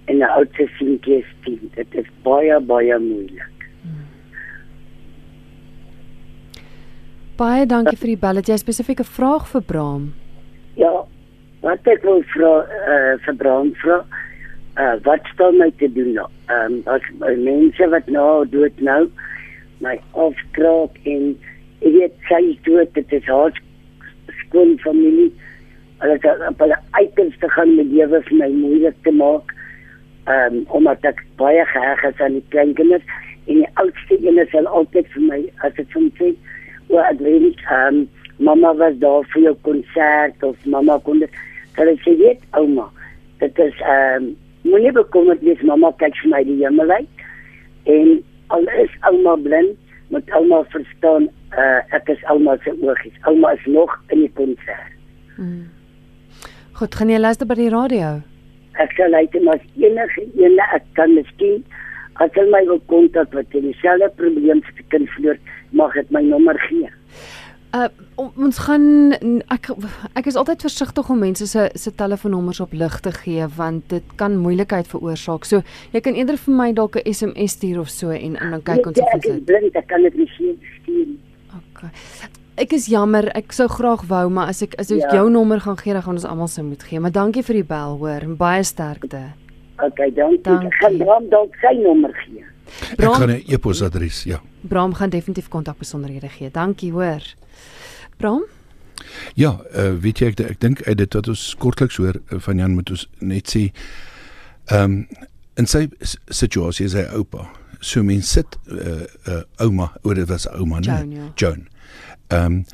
en 0.04 0.16
'n 0.16 0.22
oudste 0.22 0.68
seentjie 0.78 1.18
is 1.18 1.30
10. 1.44 1.70
Dit 1.74 1.94
is 1.94 2.06
baie 2.22 2.60
baie 2.60 2.98
moeilik. 2.98 3.50
Baie 7.36 7.66
dankie 7.66 7.96
vir 7.96 8.06
die 8.06 8.20
bel. 8.20 8.36
Het 8.36 8.46
jy 8.46 8.54
'n 8.54 8.66
spesifieke 8.66 9.04
vraag 9.04 9.48
vir 9.48 9.62
Bram? 9.62 10.12
Ja. 10.74 11.06
Wat 11.60 11.88
ek 11.92 12.04
wil 12.08 12.22
vra 12.32 12.52
eh 12.64 12.92
uh, 12.96 13.16
vir 13.24 13.34
Bram 13.36 13.72
vra, 13.82 13.98
uh, 14.80 14.94
wat 15.04 15.26
staan 15.34 15.58
my 15.60 15.68
te 15.76 15.88
doen 15.92 16.14
nou? 16.16 16.28
Ehm 16.48 16.78
um, 16.78 16.94
as 16.94 17.04
mense 17.20 17.88
wat 17.94 18.06
nou 18.08 18.46
dood 18.48 18.80
nou 18.80 19.10
my 19.84 19.98
afkraak 20.24 20.96
en 21.04 21.34
ek 21.80 21.92
weet 21.96 22.16
sy 22.28 22.40
dood 22.64 22.92
dit 22.96 23.12
is 23.18 23.28
haar 23.28 23.52
skoon 24.38 24.78
familie. 24.84 25.28
Hulle 26.00 26.16
het 26.16 26.46
op 26.48 26.64
hulle 26.64 26.78
uiterste 26.96 27.50
gaan 27.56 27.74
met 27.76 27.92
lewe 27.92 28.22
vir 28.28 28.38
my 28.40 28.48
moeilik 28.54 28.96
te 29.04 29.12
maak. 29.12 29.52
Ehm 30.32 30.62
um, 30.62 30.64
omdat 30.80 31.04
ek 31.12 31.20
baie 31.42 31.66
geheg 31.74 32.06
is 32.12 32.24
aan 32.24 32.40
die 32.40 32.48
kleinkinders 32.56 33.04
en 33.46 33.60
die 33.60 33.70
oudste 33.82 34.16
een 34.16 34.40
is 34.40 34.56
al 34.56 34.72
altyd 34.80 35.12
vir 35.12 35.28
my 35.28 35.42
as 35.66 35.76
ek 35.76 35.92
van 35.92 36.08
sê 36.16 36.32
o, 36.88 36.98
ek 36.98 37.20
weet 37.20 37.44
nie, 37.44 37.54
um, 37.76 38.02
mamma 38.40 38.72
was 38.80 38.96
daar 39.04 39.24
vir 39.32 39.50
jou 39.50 39.56
konsert 39.68 40.42
of 40.42 40.56
mamma 40.64 40.96
kon 41.04 41.20
dit. 41.20 41.40
Hulle 41.80 41.96
sê 42.04 42.12
weet 42.20 42.42
ouma, 42.60 42.90
dit 43.40 43.60
is 43.64 43.76
ehm 43.80 44.28
um, 44.28 44.30
moenie 44.68 44.92
bekommerd 44.92 45.40
wees 45.46 45.62
mamma 45.64 45.88
kyk 46.02 46.16
vir 46.20 46.32
my 46.34 46.42
die 46.44 46.58
hemel 46.60 46.92
uit. 46.92 47.22
En 47.88 48.18
al 48.52 48.68
is 48.82 48.92
ouma 49.08 49.36
blind, 49.40 49.78
moet 50.12 50.32
ouma 50.36 50.60
verstaan 50.74 51.30
uh, 51.56 51.80
ek 51.96 52.12
is 52.12 52.24
ouma 52.32 52.58
se 52.64 52.74
oogies. 52.84 53.16
Ouma 53.30 53.54
is 53.56 53.64
nog 53.66 53.94
in 54.12 54.26
die 54.26 54.32
konsert. 54.36 54.96
Hmm. 55.38 55.70
Goed, 56.76 56.94
gaan 56.94 57.12
jy 57.12 57.20
luister 57.20 57.48
by 57.48 57.56
die 57.58 57.70
radio? 57.72 58.18
Ek 58.82 58.92
sal 58.98 59.12
luister 59.16 59.42
maar 59.46 59.60
enige 59.80 60.26
ene 60.40 60.68
ek 60.76 60.84
kan 60.98 61.16
miskien 61.16 61.64
as 62.20 62.32
hulle 62.36 62.52
my 62.52 62.60
wil 62.68 62.82
kontak 62.92 63.32
wat 63.36 63.48
hulle 63.56 63.70
dieselfde 63.72 64.10
probleem 64.20 64.60
se 64.68 64.84
kind 64.92 65.08
verloor 65.16 65.40
mag 65.80 65.96
ek 65.96 66.12
my 66.12 66.22
nommer 66.28 66.60
gee. 66.68 66.90
Uh 67.70 67.88
ons 68.20 68.58
gaan 68.66 69.14
ek 69.48 69.70
ek 70.18 70.26
is 70.28 70.36
altyd 70.36 70.64
versigtig 70.66 71.08
om 71.08 71.20
mense 71.22 71.46
se 71.46 71.68
se 71.74 71.92
telefoonnommers 71.94 72.60
op 72.60 72.72
lig 72.72 72.96
te 73.00 73.12
gee 73.12 73.46
want 73.56 73.86
dit 73.88 74.02
kan 74.16 74.36
moeilikheid 74.36 74.90
veroorsaak. 74.90 75.46
So 75.48 75.62
jy 75.94 76.02
kan 76.04 76.18
eerder 76.18 76.36
vir 76.36 76.54
my 76.54 76.72
dalk 76.72 76.96
'n 76.96 77.12
SMS 77.14 77.56
stuur 77.56 77.80
of 77.80 77.88
so 77.88 78.10
en 78.10 78.36
en 78.36 78.50
dan 78.50 78.62
kyk 78.62 78.86
ons 78.86 79.00
of 79.00 79.20
dit. 79.20 79.32
Ek 79.32 79.44
blind, 79.44 79.76
ek 79.76 79.86
kan 79.86 80.02
dit 80.02 80.14
nie 80.14 80.28
stuur. 80.34 80.56
Okay. 81.60 81.90
Ek 82.60 82.72
is 82.72 82.90
jammer, 82.92 83.30
ek 83.32 83.54
sou 83.56 83.68
graag 83.68 84.02
wou, 84.10 84.28
maar 84.28 84.50
as 84.52 84.60
ek 84.62 84.74
as 84.80 84.90
ek 84.90 85.00
ja. 85.00 85.14
jou 85.14 85.30
nommer 85.30 85.60
gaan 85.60 85.78
gee, 85.78 85.92
dan 85.92 86.02
gaan 86.02 86.18
ons 86.18 86.26
almal 86.28 86.48
se 86.48 86.62
moet 86.62 86.82
gee. 86.82 87.00
Maar 87.00 87.12
dankie 87.12 87.42
vir 87.42 87.54
die 87.54 87.64
bel, 87.64 87.96
hoor. 87.96 88.26
Baie 88.36 88.64
sterkte. 88.64 89.32
Okay, 89.78 90.10
dankie. 90.12 90.42
dankie. 90.42 90.68
Ek 90.68 90.74
gaan 90.82 90.98
dan 90.98 91.28
dalk 91.32 91.56
sy 91.62 91.72
nommer 91.80 92.12
gee. 92.26 92.44
Bram, 92.96 93.12
ek 93.12 93.18
gaan 93.18 93.30
'n 93.30 93.42
e-posadres, 93.46 94.22
ja. 94.24 94.40
Bram 94.60 94.94
gaan 94.94 95.10
definitief 95.10 95.48
kontak 95.48 95.78
besonderhede 95.78 96.28
gee. 96.28 96.50
Dankie, 96.50 96.92
hoor. 96.92 97.22
Bram? 98.16 98.44
Ja, 99.34 99.60
uh, 99.76 99.94
weet 100.00 100.18
jy 100.18 100.26
ek 100.26 100.40
ek 100.40 100.60
dink 100.60 100.82
uit 100.82 100.98
dit 100.98 101.14
wat 101.14 101.28
ons 101.28 101.54
kortliks 101.58 101.96
hoor 101.96 102.20
uh, 102.20 102.38
van 102.38 102.60
Jan 102.60 102.76
moet 102.76 102.90
ons 102.90 103.08
net 103.18 103.48
sê 103.48 103.70
ehm 104.70 104.84
um, 104.84 105.26
in 105.58 105.66
sy 105.66 105.88
situasie 106.28 106.86
is 106.86 106.94
hy 106.96 107.04
oupa. 107.16 107.48
So 107.80 108.02
mens 108.02 108.30
sit 108.30 108.56
'n 108.66 108.78
uh, 108.78 109.06
uh, 109.28 109.42
ouma, 109.66 109.90
oor 110.02 110.14
dit 110.14 110.28
was 110.28 110.46
ouma, 110.48 110.80
nee. 110.80 110.88
Joan. 110.88 111.10
Ja. 111.10 111.32
Joan. 111.34 111.68
Ehm 112.28 112.44
um, 112.44 112.64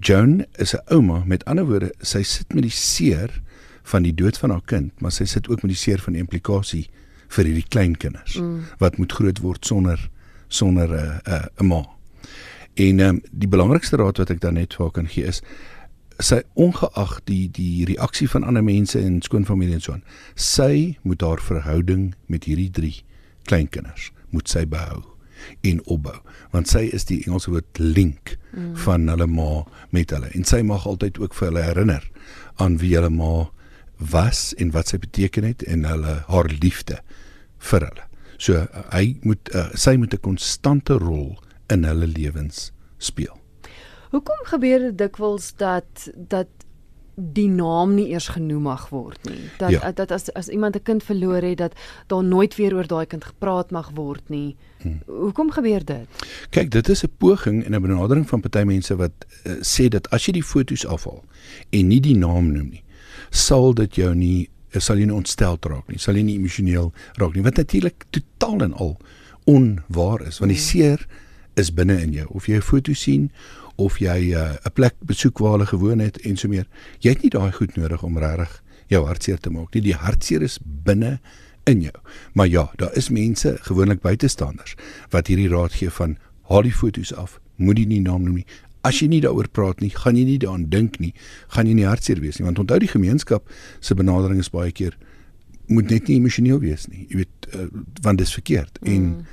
Joan 0.00 0.44
is 0.58 0.74
'n 0.74 0.82
ouma, 0.92 1.22
met 1.26 1.44
ander 1.44 1.64
woorde, 1.64 1.92
sy 2.00 2.22
sit 2.22 2.54
met 2.54 2.62
die 2.62 2.70
seer 2.70 3.40
van 3.82 4.02
die 4.02 4.14
dood 4.14 4.38
van 4.38 4.50
haar 4.50 4.64
kind, 4.64 4.92
maar 5.00 5.12
sy 5.12 5.24
sit 5.24 5.48
ook 5.48 5.62
met 5.62 5.70
die 5.70 5.78
seer 5.78 5.98
van 5.98 6.12
die 6.12 6.22
implikasie 6.22 6.88
vir 7.28 7.44
hierdie 7.44 7.68
kleinkinders 7.68 8.38
mm. 8.40 8.76
wat 8.78 8.98
moet 8.98 9.12
groot 9.12 9.40
word 9.44 9.66
sonder 9.66 10.10
sonder 10.48 10.88
'n 10.88 10.94
uh, 10.94 11.20
'n 11.26 11.32
uh, 11.32 11.46
'n 11.60 11.66
ma. 11.66 11.82
En 12.74 13.00
um, 13.00 13.22
die 13.32 13.48
belangrikste 13.48 13.96
raad 13.96 14.18
wat 14.18 14.30
ek 14.30 14.40
dan 14.40 14.54
net 14.54 14.74
vir 14.74 14.90
kan 14.90 15.08
gee 15.08 15.24
is 15.24 15.42
sy 16.18 16.42
ongeag 16.54 17.20
die 17.24 17.48
die 17.50 17.84
reaksie 17.84 18.28
van 18.28 18.44
ander 18.44 18.64
mense 18.64 19.00
en 19.00 19.22
skoonfamilie 19.22 19.74
en 19.74 19.80
so 19.80 19.92
aan. 19.92 20.04
Sy 20.34 20.96
moet 21.02 21.20
haar 21.20 21.40
verhouding 21.40 22.14
met 22.26 22.44
hierdie 22.44 22.70
drie 22.70 23.04
kleinkinders 23.44 24.12
moet 24.30 24.48
sy 24.48 24.64
behou 24.66 25.02
en 25.66 25.80
opbou 25.92 26.16
want 26.54 26.70
sy 26.70 26.86
is 26.96 27.06
die 27.08 27.20
Engelse 27.26 27.50
woord 27.52 27.80
link 27.80 28.36
mm. 28.52 28.72
van 28.86 29.08
hulle 29.10 29.26
ma 29.30 29.64
met 29.94 30.10
hulle 30.14 30.30
en 30.34 30.46
sy 30.48 30.62
mag 30.66 30.86
altyd 30.88 31.20
ook 31.22 31.36
vir 31.36 31.50
hulle 31.50 31.66
herinner 31.66 32.08
aan 32.62 32.78
wie 32.82 32.94
hulle 32.96 33.12
ma 33.12 33.46
was 33.98 34.54
en 34.54 34.70
wat 34.70 34.88
sy 34.88 34.98
beteken 34.98 35.44
het 35.44 35.62
en 35.62 35.84
hulle 35.84 36.22
haar 36.26 36.50
liefde 36.60 37.00
vir 37.58 37.88
hulle. 37.88 38.04
So 38.36 38.66
hy 38.92 39.16
moet 39.22 39.54
uh, 39.54 39.70
sy 39.74 39.96
moet 39.96 40.14
'n 40.14 40.20
konstante 40.20 40.98
rol 41.00 41.38
in 41.72 41.84
hulle 41.84 42.06
lewens 42.06 42.72
speel. 42.98 43.36
Hoekom 44.10 44.44
gebeur 44.44 44.78
dit 44.78 44.98
dikwels 44.98 45.54
dat 45.56 46.10
dat 46.14 46.48
die 47.16 47.48
naam 47.48 47.94
nie 47.96 48.10
eers 48.12 48.28
genoem 48.28 48.66
mag 48.68 48.88
word 48.92 49.22
nie. 49.24 49.48
Dat 49.58 49.70
ja. 49.70 49.92
dat 49.92 50.10
as 50.12 50.28
as 50.32 50.48
iemand 50.48 50.76
'n 50.76 50.82
kind 50.82 51.02
verloor 51.02 51.42
het 51.42 51.58
dat 51.58 51.72
daar 52.06 52.24
nooit 52.24 52.56
weer 52.56 52.74
oor 52.74 52.86
daai 52.86 53.06
kind 53.06 53.24
gepraat 53.24 53.70
mag 53.70 53.90
word 53.94 54.28
nie. 54.28 54.56
Hmm. 54.82 55.00
Hoekom 55.06 55.50
gebeur 55.50 55.84
dit? 55.84 56.06
Kyk, 56.50 56.70
dit 56.70 56.88
is 56.88 57.02
'n 57.04 57.12
poging 57.18 57.64
en 57.64 57.74
'n 57.74 57.80
benadering 57.80 58.28
van 58.28 58.40
party 58.40 58.62
mense 58.62 58.96
wat 58.96 59.12
uh, 59.44 59.52
sê 59.60 59.88
dat 59.88 60.10
as 60.10 60.26
jy 60.26 60.32
die 60.32 60.42
foto's 60.42 60.86
afhaal 60.86 61.24
en 61.70 61.86
nie 61.88 62.00
die 62.00 62.16
naam 62.16 62.52
noem 62.52 62.68
nie, 62.68 62.82
sal 63.30 63.74
dit 63.74 64.02
jou 64.02 64.14
nie 64.14 64.48
sal 64.76 64.98
jy 65.00 65.06
nie 65.08 65.16
ontstel 65.16 65.56
raak 65.62 65.88
nie, 65.88 65.98
sal 65.98 66.18
jy 66.18 66.22
nie 66.26 66.36
emosioneel 66.36 66.90
raak 67.16 67.36
nie. 67.36 67.44
Wat 67.46 67.56
natuurlik 67.56 68.04
totaal 68.12 68.66
en 68.66 68.74
al 68.74 68.96
onwaar 69.48 70.26
is, 70.26 70.40
want 70.42 70.52
die 70.52 70.58
hmm. 70.58 70.66
seer 70.66 71.06
is 71.56 71.70
binne 71.72 71.96
in 72.02 72.12
jou. 72.12 72.26
Of 72.36 72.48
jy 72.48 72.58
'n 72.58 72.66
foto 72.66 72.92
sien 72.92 73.30
of 73.76 73.98
jy 74.00 74.34
uh, 74.34 74.52
'n 74.52 74.66
uh, 74.66 74.72
plek 74.74 74.94
besoek 75.00 75.38
waar 75.38 75.52
hulle 75.52 75.66
gewoon 75.66 75.98
het 75.98 76.18
en 76.20 76.36
so 76.36 76.48
meer. 76.48 76.66
Jy 77.00 77.10
het 77.10 77.22
nie 77.22 77.30
daai 77.30 77.52
goed 77.52 77.76
nodig 77.76 78.02
om 78.02 78.18
regtig 78.18 78.62
jou 78.88 79.06
hartseer 79.06 79.38
te 79.38 79.50
maak 79.50 79.74
nie. 79.74 79.82
Die 79.82 79.94
hartseer 79.94 80.42
is 80.42 80.58
binne 80.62 81.20
in 81.66 81.80
jou. 81.80 81.94
Maar 82.34 82.46
ja, 82.46 82.70
daar 82.76 82.94
is 82.94 83.08
mense, 83.08 83.56
gewoonlik 83.60 84.00
buitestanders, 84.00 84.76
wat 85.10 85.26
hierdie 85.26 85.48
raad 85.48 85.72
gee 85.72 85.90
van 85.90 86.16
haal 86.42 86.62
die 86.62 86.72
foto's 86.74 87.12
af, 87.14 87.40
moet 87.56 87.78
jy 87.78 87.86
nie 87.86 88.00
naam 88.00 88.22
noem 88.22 88.34
nie. 88.42 88.46
As 88.86 89.00
jy 89.02 89.08
nie 89.10 89.22
daaroor 89.24 89.48
praat 89.50 89.80
nie, 89.82 89.90
gaan 89.90 90.16
jy 90.16 90.24
nie 90.28 90.38
daaraan 90.38 90.68
dink 90.70 91.00
nie, 91.02 91.12
gaan 91.54 91.66
jy 91.66 91.74
nie 91.74 91.88
hartseer 91.88 92.20
wees 92.22 92.38
nie, 92.38 92.46
want 92.46 92.60
onthou 92.62 92.78
die 92.78 92.92
gemeenskap 92.92 93.50
se 93.80 93.94
benadering 93.98 94.38
is 94.44 94.52
baie 94.52 94.70
keer 94.70 94.94
moet 95.66 95.90
net 95.90 96.06
nie 96.06 96.20
emosioneel 96.20 96.60
wees 96.62 96.86
nie. 96.86 97.08
Jy 97.10 97.24
weet, 97.24 97.48
uh, 97.54 97.66
want 98.06 98.20
dit 98.20 98.26
is 98.28 98.36
verkeerd 98.36 98.78
mm. 98.82 98.92
en 98.94 99.26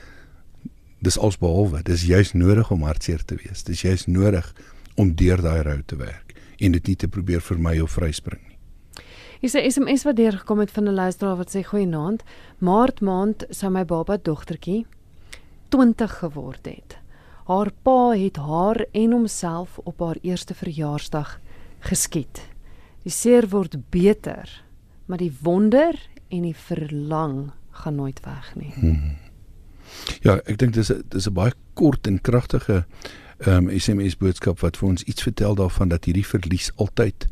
dis 1.03 1.19
alsbehalwe 1.19 1.83
dis 1.83 2.05
juis 2.07 2.31
nodig 2.37 2.71
om 2.71 2.85
hartseer 2.87 3.23
te 3.27 3.37
wees 3.41 3.65
dis 3.67 3.83
juis 3.83 4.07
nodig 4.07 4.47
om 4.99 5.11
deur 5.19 5.41
daai 5.43 5.61
rou 5.67 5.79
te 5.85 5.99
werk 5.99 6.35
en 6.63 6.75
dit 6.77 6.91
nie 6.91 6.97
te 6.99 7.09
probeer 7.11 7.43
vermy 7.43 7.79
of 7.83 7.97
vryspring 7.99 8.41
nie 8.41 8.51
Is 9.43 9.55
'n 9.55 9.71
SMS 9.71 10.05
wat 10.07 10.15
deur 10.15 10.37
gekom 10.39 10.59
het 10.59 10.71
van 10.71 10.87
'n 10.87 10.95
luisteraar 10.95 11.37
wat 11.37 11.55
sê 11.55 11.63
goeienaand 11.63 12.23
maart 12.59 13.01
maand 13.01 13.45
sou 13.49 13.71
my 13.71 13.85
baba 13.85 14.17
dogtertjie 14.17 14.85
20 15.69 16.19
geword 16.19 16.65
het 16.65 17.02
haar 17.49 17.71
pa 17.83 18.11
het 18.11 18.37
haar 18.37 18.85
en 18.91 19.11
homself 19.11 19.79
op 19.83 19.99
haar 19.99 20.17
eerste 20.21 20.53
verjaarsdag 20.53 21.39
geskiet 21.79 22.45
die 23.03 23.11
seer 23.11 23.49
word 23.49 23.77
beter 23.89 24.63
maar 25.05 25.19
die 25.19 25.33
wonder 25.41 25.97
en 26.29 26.41
die 26.41 26.55
verlang 26.55 27.51
gaan 27.83 27.95
nooit 27.95 28.19
weg 28.25 28.55
nie 28.55 28.71
hmm. 28.75 29.19
Ja, 30.23 30.37
ek 30.49 30.57
dink 30.61 30.73
dis 30.73 30.91
'n 30.91 31.03
dis 31.09 31.27
'n 31.27 31.33
baie 31.33 31.53
kort 31.73 32.07
en 32.07 32.21
kragtige 32.21 32.85
ehm 33.39 33.69
um, 33.69 33.79
SMS 33.79 34.17
boodskap 34.17 34.59
wat 34.59 34.77
vir 34.77 34.89
ons 34.89 35.03
iets 35.03 35.23
vertel 35.23 35.55
daarvan 35.55 35.89
dat 35.89 36.05
hierdie 36.05 36.25
verlies 36.25 36.71
altyd 36.75 37.27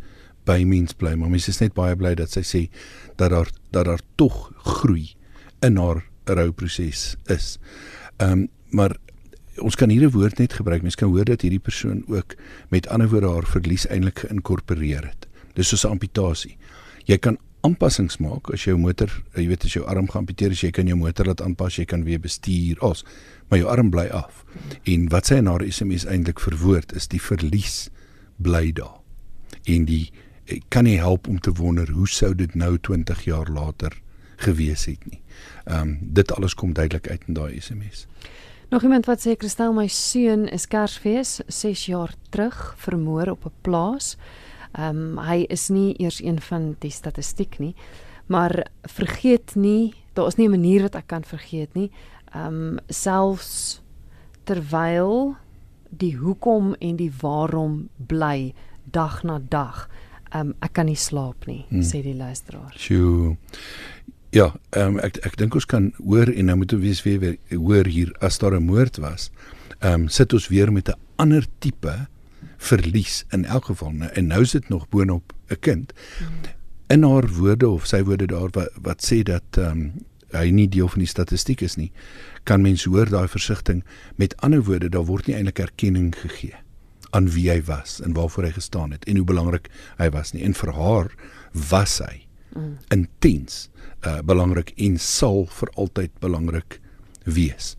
by 0.46 0.64
mens 0.66 0.94
bly. 0.94 1.14
Maar 1.16 1.30
mens 1.30 1.48
is 1.48 1.60
net 1.60 1.74
baie 1.74 1.96
bly 1.96 2.16
dat 2.16 2.32
sy 2.32 2.42
sê 2.42 2.70
dat 3.18 3.30
daar 3.32 3.50
dat 3.72 3.86
daar 3.86 4.02
tog 4.16 4.52
groei 4.58 5.16
in 5.62 5.78
haar 5.78 6.04
rouproses 6.26 7.16
is. 7.26 7.60
Ehm 8.18 8.32
um, 8.32 8.50
maar 8.72 8.96
ons 9.62 9.76
kan 9.76 9.90
hier 9.90 10.04
'n 10.08 10.12
woord 10.12 10.38
net 10.38 10.54
gebruik. 10.54 10.82
Mens 10.82 10.96
kan 10.96 11.10
hoor 11.10 11.26
dat 11.26 11.42
hierdie 11.42 11.60
persoon 11.60 12.04
ook 12.08 12.36
met 12.70 12.88
ander 12.88 13.10
woorde 13.10 13.28
haar 13.28 13.46
verlies 13.46 13.88
eintlik 13.88 14.20
geïnkorporeer 14.20 15.06
het. 15.08 15.28
Dis 15.54 15.68
soos 15.68 15.86
'n 15.86 15.90
amputasie. 15.90 16.58
Jy 17.06 17.18
kan 17.18 17.38
aanpassings 17.62 18.18
maak 18.18 18.50
as 18.54 18.64
jou 18.64 18.78
motor, 18.78 19.12
jy 19.36 19.48
weet 19.48 19.66
as 19.66 19.74
jou 19.74 19.86
arm 19.86 20.08
geamputeer 20.10 20.52
is, 20.52 20.62
jy 20.62 20.72
kan 20.72 20.88
jou 20.88 20.98
motor 20.98 21.26
laat 21.26 21.42
aanpas, 21.42 21.76
jy 21.76 21.86
kan 21.86 22.04
weer 22.04 22.20
bestuur 22.20 22.80
as, 22.80 23.04
maar 23.50 23.60
jou 23.60 23.70
arm 23.70 23.90
bly 23.90 24.08
af. 24.08 24.46
En 24.84 25.10
wat 25.10 25.26
sy 25.26 25.36
in 25.36 25.46
haar 25.46 25.64
SMS 25.68 26.06
eintlik 26.06 26.40
verwoord 26.40 26.96
is 26.98 27.08
die 27.08 27.22
verlies 27.22 27.90
bly 28.38 28.72
daar. 28.72 28.98
En 29.70 29.86
die 29.86 30.12
kan 30.70 30.84
nie 30.84 30.98
help 30.98 31.28
om 31.28 31.40
te 31.40 31.52
wonder 31.52 31.90
hoe 31.90 32.08
sou 32.10 32.34
dit 32.36 32.56
nou 32.56 32.78
20 32.78 33.24
jaar 33.24 33.48
later 33.48 33.94
gewees 34.42 34.86
het 34.90 35.06
nie. 35.06 35.22
Ehm 35.66 35.82
um, 35.82 35.98
dit 36.02 36.32
alles 36.32 36.54
kom 36.58 36.74
duidelik 36.74 37.08
uit 37.08 37.22
in 37.28 37.38
daai 37.38 37.62
SMS. 37.62 38.08
Nog 38.72 38.84
iemand 38.84 39.06
wat 39.06 39.20
sê 39.20 39.34
Christel 39.36 39.74
my 39.76 39.84
seun 39.92 40.46
is 40.48 40.64
Kersfees 40.72 41.42
6 41.52 41.82
jaar 41.92 42.14
terug 42.32 42.56
vermoor 42.80 43.28
op 43.34 43.46
'n 43.46 43.52
plaas. 43.62 44.16
Ehm 44.72 44.96
um, 44.96 45.18
hy 45.18 45.44
is 45.50 45.68
nie 45.68 45.94
eers 46.00 46.22
een 46.24 46.40
van 46.42 46.76
die 46.80 46.92
statistiek 46.92 47.60
nie, 47.60 47.76
maar 48.26 48.68
vergeet 48.82 49.56
nie, 49.56 49.94
daar 50.14 50.28
is 50.28 50.36
nie 50.36 50.48
'n 50.48 50.52
manier 50.52 50.82
wat 50.82 50.96
ek 50.96 51.08
kan 51.08 51.24
vergeet 51.24 51.74
nie. 51.74 51.92
Ehm 52.34 52.48
um, 52.48 52.80
selfs 52.88 53.82
terwyl 54.44 55.36
die 55.90 56.18
hoekom 56.18 56.76
en 56.80 56.96
die 56.96 57.12
waarom 57.22 57.90
bly 58.08 58.54
dag 58.84 59.24
na 59.24 59.40
dag. 59.50 59.90
Ehm 60.30 60.48
um, 60.48 60.56
ek 60.62 60.74
kan 60.74 60.86
nie 60.86 60.96
slaap 60.96 61.46
nie, 61.46 61.66
hmm. 61.68 61.82
sê 61.82 62.02
die 62.02 62.16
luisteraar. 62.16 62.74
Sjoe. 62.76 63.36
Ja, 64.32 64.54
ehm 64.70 64.96
um, 64.96 65.00
ek 65.04 65.18
ek 65.28 65.38
dink 65.38 65.56
ons 65.60 65.66
kan 65.68 65.90
hoor 66.00 66.30
en 66.32 66.46
nou 66.48 66.58
moet 66.62 66.74
ons 66.74 67.04
weer 67.04 67.20
weer 67.20 67.38
hoor 67.52 67.86
hier 67.86 68.14
as 68.20 68.38
daar 68.40 68.56
'n 68.56 68.64
moord 68.64 68.98
was. 68.98 69.32
Ehm 69.80 69.94
um, 69.94 70.08
sit 70.08 70.34
ons 70.34 70.48
weer 70.48 70.72
met 70.72 70.88
'n 70.90 71.00
ander 71.16 71.46
tipe 71.60 72.08
verlies 72.58 73.26
in 73.32 73.46
elk 73.46 73.66
geval. 73.66 73.92
Nou, 73.92 74.12
en 74.14 74.28
nou 74.28 74.46
sit 74.46 74.70
nog 74.70 74.90
boonop 74.90 75.34
'n 75.50 75.60
kind. 75.60 75.94
In 76.88 77.04
haar 77.04 77.28
woorde 77.28 77.70
of 77.70 77.86
sy 77.86 78.04
woorde 78.04 78.28
daar 78.28 78.50
wat, 78.52 78.72
wat 78.82 79.04
sê 79.04 79.24
dat 79.24 79.44
ehm 79.58 79.72
um, 79.72 79.94
hy 80.32 80.50
nie 80.50 80.70
deel 80.70 80.88
van 80.88 81.00
die 81.00 81.08
statistiek 81.08 81.62
is 81.62 81.76
nie 81.76 81.92
kan 82.44 82.62
mens 82.62 82.84
hoor 82.84 83.10
daai 83.10 83.28
versigtiging 83.28 83.84
met 84.16 84.36
ander 84.42 84.64
woorde 84.64 84.90
daar 84.90 85.06
word 85.06 85.28
nie 85.28 85.36
eintlik 85.36 85.60
erkenning 85.60 86.14
gegee 86.16 86.56
aan 87.12 87.28
wie 87.36 87.50
hy 87.52 87.60
was 87.68 88.00
en 88.02 88.14
waarvoor 88.16 88.48
hy 88.48 88.52
gestaan 88.56 88.92
het 88.96 89.06
en 89.06 89.20
hoe 89.20 89.26
belangrik 89.28 89.68
hy 90.00 90.10
was 90.10 90.32
nie. 90.32 90.44
En 90.48 90.56
vir 90.56 90.72
haar 90.74 91.12
was 91.52 92.00
hy 92.00 92.31
mm. 92.56 92.78
intens 92.90 93.70
uh, 94.06 94.20
belangrik 94.26 94.74
en 94.76 95.00
sal 95.00 95.46
vir 95.46 95.70
altyd 95.76 96.12
belangrik 96.20 96.80
wees. 97.24 97.76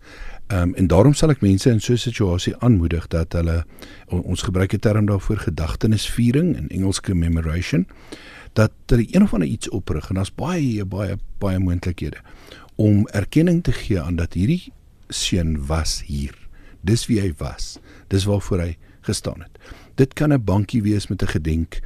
Ehm 0.47 0.69
um, 0.69 0.75
en 0.75 0.87
daarom 0.87 1.14
sal 1.14 1.31
ek 1.33 1.41
mense 1.41 1.71
in 1.71 1.81
so 1.81 1.93
'n 1.93 1.99
situasie 1.99 2.57
aanmoedig 2.59 3.07
dat 3.09 3.33
hulle 3.33 3.64
ons 4.07 4.43
gebruik 4.43 4.75
'n 4.75 4.79
term 4.79 5.07
daarvoor 5.07 5.37
gedagtenisviering 5.37 6.57
in 6.57 6.69
Engels 6.69 7.00
commemoration 7.00 7.87
dat 8.52 8.73
hulle 8.87 9.07
een 9.11 9.23
of 9.23 9.33
ander 9.33 9.49
iets 9.49 9.69
oprig 9.69 10.09
en 10.09 10.14
daar's 10.14 10.35
baie 10.35 10.85
baie 10.85 11.17
baie 11.38 11.59
moontlikhede 11.59 12.21
om 12.75 13.09
erkenning 13.09 13.62
te 13.62 13.73
gee 13.73 14.00
aan 14.00 14.17
dat 14.17 14.33
hierdie 14.33 14.73
seun 15.09 15.67
was 15.67 16.02
hier. 16.07 16.35
Dis 16.81 17.07
wie 17.07 17.21
hy 17.21 17.33
was. 17.38 17.79
Dis 18.09 18.25
waarvoor 18.25 18.61
hy 18.61 18.76
gestaan 19.00 19.41
het. 19.41 19.59
Dit 19.95 20.12
kan 20.14 20.33
'n 20.33 20.45
bankie 20.45 20.83
wees 20.83 21.07
met 21.07 21.23
'n 21.23 21.26
gedenk 21.26 21.81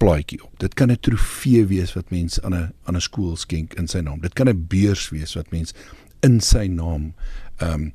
plaatjie 0.00 0.40
op. 0.44 0.58
Dit 0.58 0.74
kan 0.74 0.90
'n 0.90 1.00
trofee 1.00 1.66
wees 1.66 1.92
wat 1.94 2.10
mens 2.10 2.40
aan 2.40 2.54
'n 2.54 2.72
aan 2.84 2.96
'n 2.96 3.00
skool 3.00 3.36
skenk 3.36 3.74
in 3.74 3.88
sy 3.88 4.00
naam. 4.00 4.20
Dit 4.20 4.32
kan 4.32 4.48
'n 4.48 4.66
beurs 4.66 5.10
wees 5.10 5.34
wat 5.34 5.50
mens 5.50 5.74
in 6.20 6.40
sy 6.40 6.66
naam 6.66 7.14
ehm 7.56 7.72
um, 7.72 7.92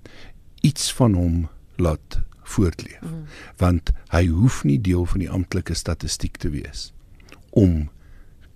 iets 0.62 0.94
van 0.94 1.14
hom 1.14 1.50
laat 1.76 2.22
voortleef. 2.44 3.02
Mm. 3.02 3.26
Want 3.58 3.92
hy 4.10 4.28
hoef 4.28 4.64
nie 4.64 4.82
deel 4.82 5.06
van 5.06 5.20
die 5.20 5.30
amptelike 5.30 5.74
statistiek 5.74 6.38
te 6.38 6.50
wees 6.50 6.94
om 7.50 7.90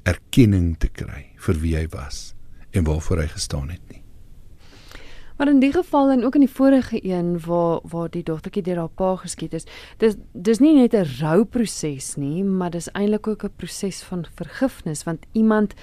erkenning 0.03 0.77
te 0.77 0.87
kry 0.87 1.25
vir 1.35 1.59
wie 1.59 1.75
hy 1.75 1.87
was 1.93 2.33
en 2.71 2.83
waarvoor 2.83 3.17
hy 3.17 3.27
gestaan 3.27 3.69
het 3.69 3.81
nie. 3.89 4.03
Maar 5.39 5.47
in 5.47 5.59
die 5.59 5.71
geval 5.71 6.09
en 6.11 6.25
ook 6.25 6.35
in 6.35 6.43
die 6.43 6.51
vorige 6.51 6.99
een 7.05 7.39
waar 7.39 7.79
waar 7.87 8.09
die 8.11 8.23
dogtertjie 8.23 8.63
deur 8.63 8.77
haar 8.77 8.95
pa 8.95 9.15
geskiet 9.15 9.53
is, 9.55 9.63
dis 9.97 10.17
dis 10.33 10.59
nie 10.59 10.73
net 10.75 10.93
'n 10.93 11.07
rouproses 11.19 12.15
nie, 12.15 12.43
maar 12.43 12.69
dis 12.69 12.91
eintlik 12.91 13.27
ook 13.27 13.43
'n 13.43 13.55
proses 13.55 14.01
van 14.03 14.25
vergifnis 14.35 15.03
want 15.03 15.25
iemand 15.31 15.73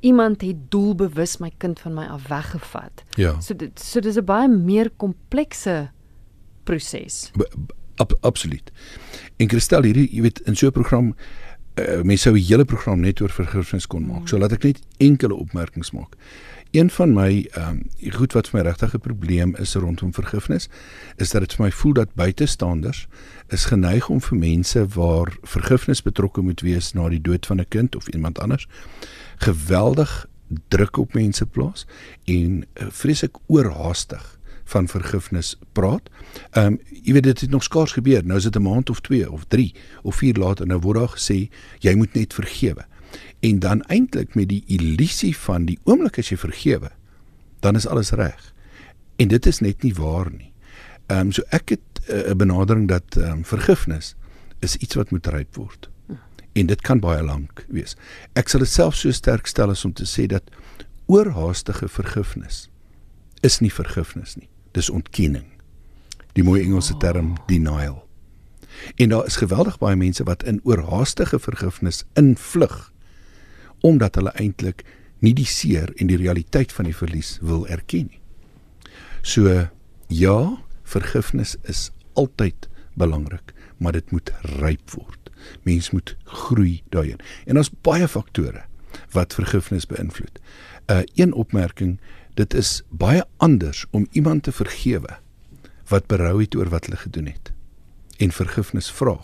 iemand 0.00 0.40
het 0.40 0.70
doelbewus 0.70 1.38
my 1.38 1.52
kind 1.58 1.80
van 1.80 1.94
my 1.94 2.04
af 2.06 2.26
weggevat. 2.28 3.02
Ja. 3.14 3.40
So 3.40 3.56
dit 3.56 3.80
so 3.80 4.00
dis 4.00 4.16
'n 4.16 4.24
baie 4.24 4.48
meer 4.48 4.90
komplekse 4.96 5.90
proses. 6.64 7.30
Ab, 7.96 8.12
absoluut. 8.20 8.72
En 9.36 9.48
Christel 9.48 9.82
hierdie, 9.82 10.08
jy 10.12 10.22
weet, 10.22 10.40
in 10.40 10.56
so 10.56 10.66
'n 10.66 10.72
program 10.72 11.14
uh, 11.76 12.02
mense 12.02 12.22
sou 12.22 12.34
'n 12.34 12.42
hele 12.42 12.64
program 12.64 13.00
net 13.00 13.20
oor 13.20 13.30
vergifnis 13.30 13.86
kon 13.86 14.06
maak. 14.06 14.20
Mm. 14.20 14.26
So 14.26 14.38
laat 14.38 14.52
ek 14.52 14.62
net 14.62 14.80
enkele 14.96 15.34
opmerkings 15.34 15.90
maak. 15.92 16.16
Een 16.70 16.90
van 16.90 17.12
my 17.12 17.48
ehm 17.50 17.68
um, 17.68 18.12
goed 18.12 18.32
wat 18.32 18.48
vir 18.48 18.58
my 18.58 18.64
regtig 18.68 18.94
'n 18.94 19.00
probleem 19.00 19.56
is 19.56 19.74
rondom 19.74 20.12
vergifnis, 20.14 20.68
is 21.16 21.30
dat 21.30 21.40
dit 21.40 21.54
vir 21.54 21.64
my 21.64 21.72
voel 21.72 21.92
dat 21.92 22.14
buitestanders 22.14 23.06
is 23.48 23.64
geneig 23.64 24.08
om 24.08 24.20
vir 24.20 24.38
mense 24.38 24.86
waar 24.86 25.36
vergifnis 25.42 26.02
betrokke 26.02 26.40
moet 26.40 26.60
wees 26.60 26.92
na 26.92 27.08
die 27.08 27.20
dood 27.20 27.46
van 27.46 27.60
'n 27.60 27.68
kind 27.68 27.96
of 27.96 28.08
iemand 28.08 28.38
anders 28.38 28.68
geweldig 29.36 30.26
druk 30.68 30.96
op 30.96 31.14
mense 31.14 31.46
plaas 31.46 31.86
en 32.24 32.64
uh, 32.74 32.86
vreeslik 32.88 33.36
oorhaastig 33.46 34.38
van 34.64 34.88
vergifnis 34.88 35.58
praat. 35.72 36.10
Ehm 36.50 36.66
um, 36.66 36.80
jy 37.02 37.12
weet 37.12 37.22
dit 37.22 37.40
het 37.40 37.50
nog 37.50 37.62
skaars 37.62 37.92
gebeur. 37.92 38.24
Nou 38.24 38.38
is 38.38 38.42
dit 38.42 38.56
'n 38.56 38.62
maand 38.62 38.90
of 38.90 39.00
2 39.00 39.30
of 39.30 39.44
3 39.48 39.74
of 40.02 40.16
4 40.16 40.34
later 40.34 40.66
nou 40.66 40.80
word 40.80 40.98
daar 40.98 41.14
gesê 41.18 41.48
jy 41.78 41.94
moet 41.94 42.14
net 42.14 42.34
vergewe. 42.34 42.84
En 43.40 43.58
dan 43.58 43.82
eintlik 43.82 44.34
met 44.34 44.48
die 44.48 44.62
illusie 44.66 45.36
van 45.36 45.66
die 45.66 45.78
oomblik 45.84 46.18
as 46.18 46.30
jy 46.32 46.38
vergewe, 46.40 46.90
dan 47.60 47.76
is 47.76 47.86
alles 47.86 48.10
reg. 48.10 48.52
En 49.16 49.28
dit 49.28 49.46
is 49.46 49.60
net 49.60 49.82
nie 49.82 49.94
waar 49.94 50.30
nie. 50.30 50.52
Ehm 51.06 51.28
um, 51.28 51.32
so 51.32 51.42
ek 51.54 51.68
het 51.76 52.00
eh, 52.06 52.16
'n 52.16 52.30
uh, 52.30 52.34
benadering 52.34 52.88
dat 52.88 53.16
ehm 53.16 53.30
um, 53.30 53.44
vergifnis 53.44 54.14
is 54.58 54.76
iets 54.76 54.94
wat 54.94 55.10
moet 55.10 55.26
ryp 55.26 55.54
word. 55.54 55.90
En 56.52 56.66
dit 56.66 56.80
kan 56.80 57.00
baie 57.00 57.22
lank 57.22 57.66
wees. 57.68 57.96
Ek 58.32 58.48
sal 58.48 58.60
dit 58.60 58.68
self 58.68 58.94
so 58.94 59.12
sterk 59.12 59.46
stel 59.46 59.70
as 59.70 59.84
om 59.84 59.92
te 59.92 60.06
sê 60.08 60.26
dat 60.26 60.42
oorhaastige 61.06 61.88
vergifnis 61.88 62.70
is 63.40 63.60
nie 63.60 63.72
vergifnis 63.72 64.36
nie. 64.36 64.48
Dis 64.72 64.90
ontkenning. 64.90 65.46
Die 66.32 66.44
mooi 66.44 66.62
Engelse 66.62 66.96
term 66.96 67.34
denial. 67.46 68.08
En 68.96 69.08
daar 69.08 69.26
is 69.26 69.36
geweldig 69.36 69.78
baie 69.78 69.96
mense 69.96 70.24
wat 70.24 70.42
in 70.42 70.60
oorhaastige 70.64 71.38
vergifnis 71.38 72.04
invlug 72.14 72.92
omdat 73.86 74.18
hulle 74.18 74.34
eintlik 74.34 74.84
nie 75.24 75.34
die 75.36 75.48
seer 75.48 75.92
en 75.96 76.10
die 76.10 76.18
realiteit 76.20 76.74
van 76.74 76.88
die 76.88 76.96
verlies 76.96 77.36
wil 77.42 77.66
erken 77.72 78.10
nie. 78.10 78.20
So 79.22 79.68
ja, 80.12 80.38
vergifnis 80.86 81.56
is 81.70 81.90
altyd 82.14 82.68
belangrik, 82.98 83.52
maar 83.78 83.96
dit 83.96 84.10
moet 84.14 84.32
ryp 84.58 84.94
word. 84.94 85.30
Mens 85.62 85.90
moet 85.94 86.16
groei 86.24 86.82
daarin. 86.94 87.20
En 87.46 87.58
daar's 87.58 87.72
baie 87.86 88.08
faktore 88.08 88.64
wat 89.12 89.34
vergifnis 89.36 89.86
beïnvloed. 89.86 90.40
'n 90.86 90.92
uh, 90.92 91.02
Een 91.14 91.32
opmerking, 91.32 91.98
dit 92.34 92.54
is 92.54 92.82
baie 92.90 93.24
anders 93.36 93.84
om 93.90 94.06
iemand 94.12 94.42
te 94.42 94.52
vergewe 94.52 95.18
wat 95.88 96.06
berou 96.06 96.40
het 96.40 96.54
oor 96.54 96.68
wat 96.68 96.84
hulle 96.84 96.96
gedoen 96.96 97.26
het 97.26 97.52
en 98.16 98.32
vergifnis 98.32 98.90
vra 98.90 99.16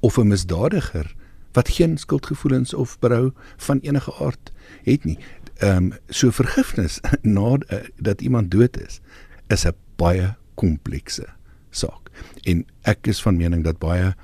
of 0.00 0.18
'n 0.18 0.26
misdadiger 0.26 1.14
wat 1.52 1.68
geen 1.68 1.98
skuldgevoelens 1.98 2.74
of 2.74 2.98
berou 2.98 3.32
van 3.56 3.78
enige 3.78 4.14
aard 4.14 4.52
het 4.82 5.04
nie. 5.04 5.18
Ehm 5.56 5.76
um, 5.76 5.92
so 6.08 6.30
vergifnis 6.30 7.00
na 7.36 7.58
uh, 7.68 7.78
dat 7.96 8.20
iemand 8.20 8.50
dood 8.50 8.80
is 8.80 9.00
is 9.46 9.64
'n 9.66 9.74
baie 9.96 10.34
komplekse 10.54 11.26
saak. 11.70 12.10
En 12.42 12.66
ek 12.82 13.06
is 13.06 13.22
van 13.22 13.36
mening 13.36 13.64
dat 13.64 13.78
baie 13.78 14.14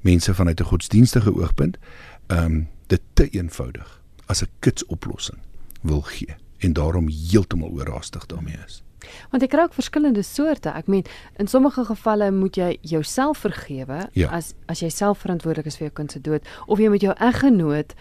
mense 0.00 0.34
vanuit 0.34 0.60
'n 0.60 0.64
godsdienstige 0.64 1.34
oogpunt 1.34 1.78
ehm 2.26 2.44
um, 2.44 2.68
dit 2.86 3.00
te 3.12 3.28
eenvoudig 3.28 4.02
as 4.26 4.42
'n 4.42 4.50
kitsoplossing 4.58 5.38
wil 5.82 6.00
gee 6.00 6.45
en 6.58 6.72
daarom 6.72 7.08
heeltemal 7.08 7.70
oorhaastig 7.70 8.26
daarmee 8.26 8.58
is. 8.66 8.82
Want 9.30 9.42
jy 9.42 9.48
kry 9.48 9.62
ook 9.68 9.74
verskillende 9.74 10.22
soorte. 10.22 10.72
Ek 10.74 10.86
meen, 10.90 11.04
in 11.38 11.46
sommige 11.46 11.84
gevalle 11.84 12.30
moet 12.34 12.56
jy 12.56 12.76
jouself 12.80 13.44
vergewe 13.44 14.06
ja. 14.12 14.30
as 14.34 14.54
as 14.66 14.82
jy 14.82 14.90
self 14.90 15.22
verantwoordelik 15.22 15.66
is 15.70 15.78
vir 15.78 15.88
jou 15.88 15.96
kind 16.00 16.12
se 16.12 16.20
dood 16.20 16.46
of 16.66 16.82
jy 16.82 16.88
moet 16.90 17.04
jou 17.06 17.14
eggenoot 17.14 17.94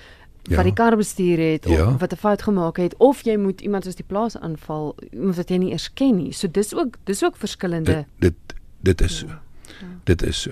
wat 0.46 0.62
ja. 0.62 0.64
die 0.64 0.74
kar 0.78 0.98
bestuur 0.98 1.42
het 1.42 1.66
of 1.66 1.74
ja. 1.74 1.98
wat 1.98 2.14
'n 2.14 2.22
fout 2.22 2.42
gemaak 2.42 2.78
het 2.78 2.96
of 2.98 3.22
jy 3.26 3.38
moet 3.38 3.62
iemand 3.62 3.84
soos 3.84 3.96
die 3.96 4.06
plaas 4.08 4.38
aanval 4.38 4.96
iemand 5.12 5.36
wat 5.36 5.50
jy 5.50 5.58
nie 5.58 5.72
eers 5.72 5.90
ken 5.94 6.16
nie. 6.18 6.34
So 6.34 6.48
dis 6.48 6.74
ook 6.74 6.98
dis 7.04 7.24
ook 7.24 7.38
verskillende 7.38 8.06
Dit 8.20 8.36
dit, 8.38 8.56
dit 8.82 9.02
is 9.02 9.18
so. 9.18 9.28
Ja. 9.28 9.42
Ja. 9.82 9.88
Dit 10.04 10.24
is 10.24 10.42
so. 10.42 10.52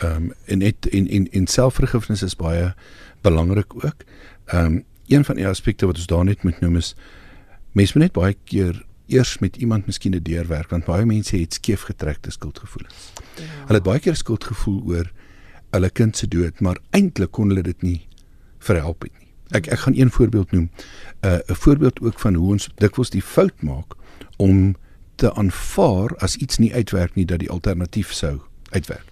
Ehm 0.00 0.16
um, 0.16 0.32
en 0.44 0.58
net 0.58 0.86
in 0.86 1.06
in 1.08 1.30
in 1.30 1.46
selfvergifnis 1.46 2.22
is 2.22 2.36
baie 2.36 2.74
belangrik 3.20 3.74
ook. 3.74 4.04
Ehm 4.44 4.64
um, 4.64 4.84
een 5.06 5.24
van 5.24 5.34
die 5.34 5.46
aspekte 5.46 5.86
wat 5.86 5.96
ons 5.96 6.06
daar 6.06 6.24
net 6.24 6.42
moet 6.42 6.60
noem 6.60 6.76
is 6.76 6.94
mense 7.72 7.98
moet 7.98 8.08
net 8.08 8.12
baie 8.12 8.36
keer 8.44 8.84
eers 9.10 9.38
met 9.38 9.56
iemand 9.56 9.86
miskien 9.86 10.14
'n 10.14 10.22
deurwerk 10.22 10.70
want 10.70 10.84
baie 10.84 11.06
mense 11.06 11.36
het 11.36 11.54
skeef 11.54 11.82
getrekte 11.82 12.30
skuldgevoelens. 12.30 13.12
Ja. 13.36 13.42
Hulle 13.66 13.78
het 13.78 13.82
baie 13.82 13.98
keer 13.98 14.16
skuldgevoel 14.16 14.82
oor 14.84 15.12
hulle 15.70 15.90
kind 15.90 16.16
se 16.16 16.28
dood, 16.28 16.60
maar 16.60 16.78
eintlik 16.90 17.30
kon 17.30 17.48
hulle 17.48 17.62
dit 17.62 17.82
nie 17.82 18.06
verhelp 18.58 19.02
het 19.02 19.12
nie. 19.18 19.28
Ek 19.50 19.66
ek 19.66 19.78
gaan 19.78 19.96
een 19.96 20.10
voorbeeld 20.10 20.50
noem. 20.50 20.70
'n 21.22 21.26
uh, 21.26 21.38
'n 21.48 21.54
voorbeeld 21.54 22.00
ook 22.00 22.18
van 22.18 22.34
hoe 22.34 22.50
ons 22.50 22.68
dikwels 22.74 23.10
die 23.10 23.22
fout 23.22 23.62
maak 23.62 23.94
om 24.36 24.76
te 25.14 25.34
aanvaar 25.34 26.16
as 26.16 26.36
iets 26.36 26.58
nie 26.58 26.74
uitwerk 26.74 27.14
nie 27.14 27.24
dat 27.24 27.38
die 27.38 27.50
alternatief 27.50 28.12
sou 28.12 28.40
uitwerk. 28.70 29.06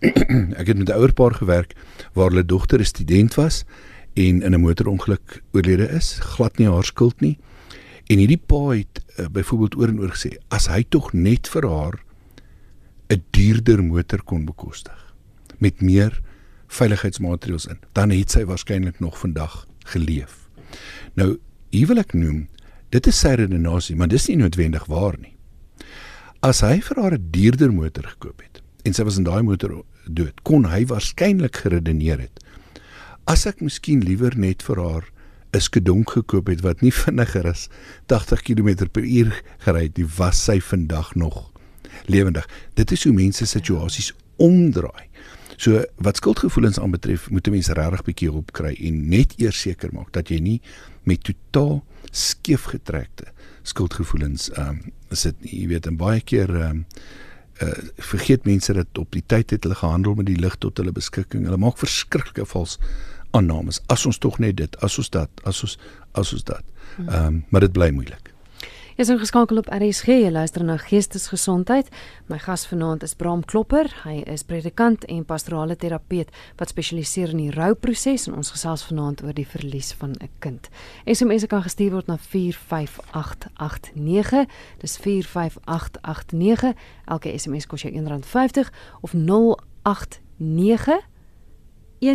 ek 0.60 0.66
het 0.66 0.78
met 0.78 0.88
'n 0.88 0.96
ouer 0.96 1.12
paar 1.12 1.34
gewerk 1.34 1.74
waar 2.12 2.28
hulle 2.30 2.44
dogter 2.44 2.80
'n 2.80 2.84
student 2.84 3.34
was 3.34 3.64
en 4.14 4.42
in 4.42 4.54
'n 4.54 4.60
motorongeluk 4.60 5.42
oorlede 5.52 5.88
is, 5.88 6.18
glad 6.20 6.58
nie 6.58 6.68
haar 6.68 6.84
skuld 6.84 7.20
nie. 7.20 7.38
En 8.10 8.18
hierdie 8.18 8.40
pa 8.42 8.72
het 8.74 8.98
uh, 8.98 9.28
byvoorbeeld 9.30 9.76
oor 9.78 9.92
en 9.92 10.00
oor 10.02 10.14
gesê 10.16 10.32
as 10.50 10.66
hy 10.70 10.82
tog 10.88 11.12
net 11.14 11.50
vir 11.52 11.68
haar 11.70 12.00
'n 13.10 13.22
duurder 13.30 13.82
motor 13.82 14.22
kon 14.22 14.44
bekostig 14.44 15.14
met 15.58 15.80
meer 15.80 16.20
veiligheidsmaatreëls 16.66 17.66
in, 17.66 17.78
dan 17.92 18.10
het 18.10 18.30
sy 18.30 18.44
waarskynlik 18.44 19.00
nog 19.00 19.18
vandag 19.18 19.66
geleef. 19.84 20.48
Nou, 21.14 21.38
hier 21.70 21.86
wil 21.86 21.98
ek 21.98 22.14
noem, 22.14 22.48
dit 22.88 23.06
is 23.06 23.18
sy 23.18 23.34
redenasie, 23.34 23.96
maar 23.96 24.08
dis 24.08 24.26
nie 24.28 24.36
noodwendig 24.36 24.86
waar 24.86 25.18
nie. 25.18 25.34
As 26.40 26.62
hy 26.64 26.80
vir 26.80 27.02
haar 27.02 27.18
'n 27.18 27.30
duurder 27.30 27.72
motor 27.72 28.06
gekoop 28.06 28.40
het 28.40 28.62
en 28.84 28.94
sy 28.94 29.04
was 29.04 29.18
in 29.18 29.24
daai 29.24 29.42
motor 29.42 29.84
dood, 30.06 30.42
kon 30.42 30.64
hy 30.64 30.86
waarskynlik 30.86 31.56
geredeneer 31.56 32.18
het. 32.18 32.44
As 33.26 33.46
ek 33.46 33.60
miskien 33.60 34.00
liewer 34.00 34.38
net 34.38 34.62
vir 34.62 34.76
haar 34.76 35.04
'n 35.52 35.60
skedonk 35.60 36.10
gekoop 36.10 36.46
het 36.46 36.60
wat 36.60 36.80
nie 36.80 36.92
vinniger 37.04 37.46
as 37.46 37.68
80 38.06 38.42
km/h 38.42 39.42
gery 39.58 39.82
het 39.82 39.96
nie, 39.96 40.06
was 40.16 40.44
sy 40.44 40.60
vandag 40.60 41.14
nog 41.14 41.50
lewendig. 42.06 42.48
Dit 42.74 42.90
is 42.90 43.04
hoe 43.04 43.12
mense 43.12 43.46
situasies 43.46 44.12
omdraai. 44.36 45.08
So 45.56 45.84
wat 45.96 46.16
skuldgevoelens 46.16 46.80
aanbetref, 46.80 47.30
moet 47.30 47.46
'n 47.46 47.50
mens 47.50 47.68
regtig 47.68 48.02
bietjie 48.02 48.30
hulp 48.30 48.52
kry 48.52 48.76
en 48.80 49.08
net 49.08 49.34
eers 49.36 49.60
seker 49.60 49.92
maak 49.92 50.12
dat 50.12 50.28
jy 50.28 50.38
nie 50.38 50.60
met 51.02 51.22
totaal 51.22 51.84
skeefgetrekte 52.10 53.32
skuldgevoelens 53.62 54.50
ehm 54.50 54.68
um, 54.68 54.92
sit 55.10 55.40
nie. 55.40 55.60
Jy 55.60 55.66
weet, 55.68 55.86
en 55.86 55.96
baie 55.96 56.20
keer 56.20 56.48
ehm 56.48 56.70
um, 56.70 56.86
uh, 57.62 57.72
vergeet 57.96 58.44
mense 58.44 58.72
dat 58.72 58.98
op 58.98 59.12
die 59.12 59.24
tyd 59.26 59.50
het 59.50 59.62
hulle 59.62 59.76
gehandel 59.76 60.14
met 60.14 60.26
die 60.26 60.38
lig 60.40 60.56
tot 60.56 60.78
hulle 60.80 60.92
beskikking. 60.96 61.44
Hulle 61.44 61.60
maak 61.60 61.78
verskriklike 61.78 62.46
vals 62.46 62.78
aannames. 63.30 63.80
As 63.86 64.06
ons 64.06 64.18
tog 64.18 64.38
net 64.38 64.56
dit, 64.56 64.82
as 64.82 64.98
ons 64.98 65.10
dat, 65.10 65.30
as 65.44 65.62
ons 65.62 65.78
as 66.12 66.32
ons 66.32 66.44
dat. 66.44 66.64
Ehm 66.98 67.26
um, 67.26 67.44
maar 67.48 67.60
dit 67.60 67.72
bly 67.72 67.90
moeilik. 67.90 68.30
Jy 69.00 69.06
is 69.06 69.14
ingeskakel 69.14 69.56
op 69.56 69.70
RSG, 69.72 70.12
jy 70.26 70.28
luister 70.28 70.60
na 70.60 70.74
Geestesgesondheid. 70.76 71.88
My 72.28 72.36
gas 72.36 72.68
vanaand 72.68 73.00
is 73.06 73.14
Bram 73.16 73.40
Klopper. 73.48 73.88
Hy 74.02 74.18
is 74.28 74.44
predikant 74.44 75.06
en 75.08 75.24
pastorale 75.24 75.72
terapeut 75.80 76.28
wat 76.60 76.68
spesialiseer 76.68 77.32
in 77.32 77.40
die 77.40 77.48
rouproses 77.54 78.28
en 78.28 78.36
ons 78.42 78.52
gesels 78.52 78.84
vanaand 78.90 79.24
oor 79.24 79.32
die 79.32 79.48
verlies 79.48 79.96
van 79.96 80.20
'n 80.20 80.28
kind. 80.44 80.68
SMS 81.06 81.46
kan 81.46 81.62
gestuur 81.62 81.92
word 81.96 82.12
na 82.12 82.18
45889. 82.18 84.44
Dis 84.80 84.98
45889. 84.98 86.74
Elke 87.06 87.38
SMS 87.38 87.66
kos 87.66 87.82
jou 87.82 87.92
R1.50 87.92 88.70
of 89.00 89.14
089 89.14 91.09
0891104553. 92.00 92.06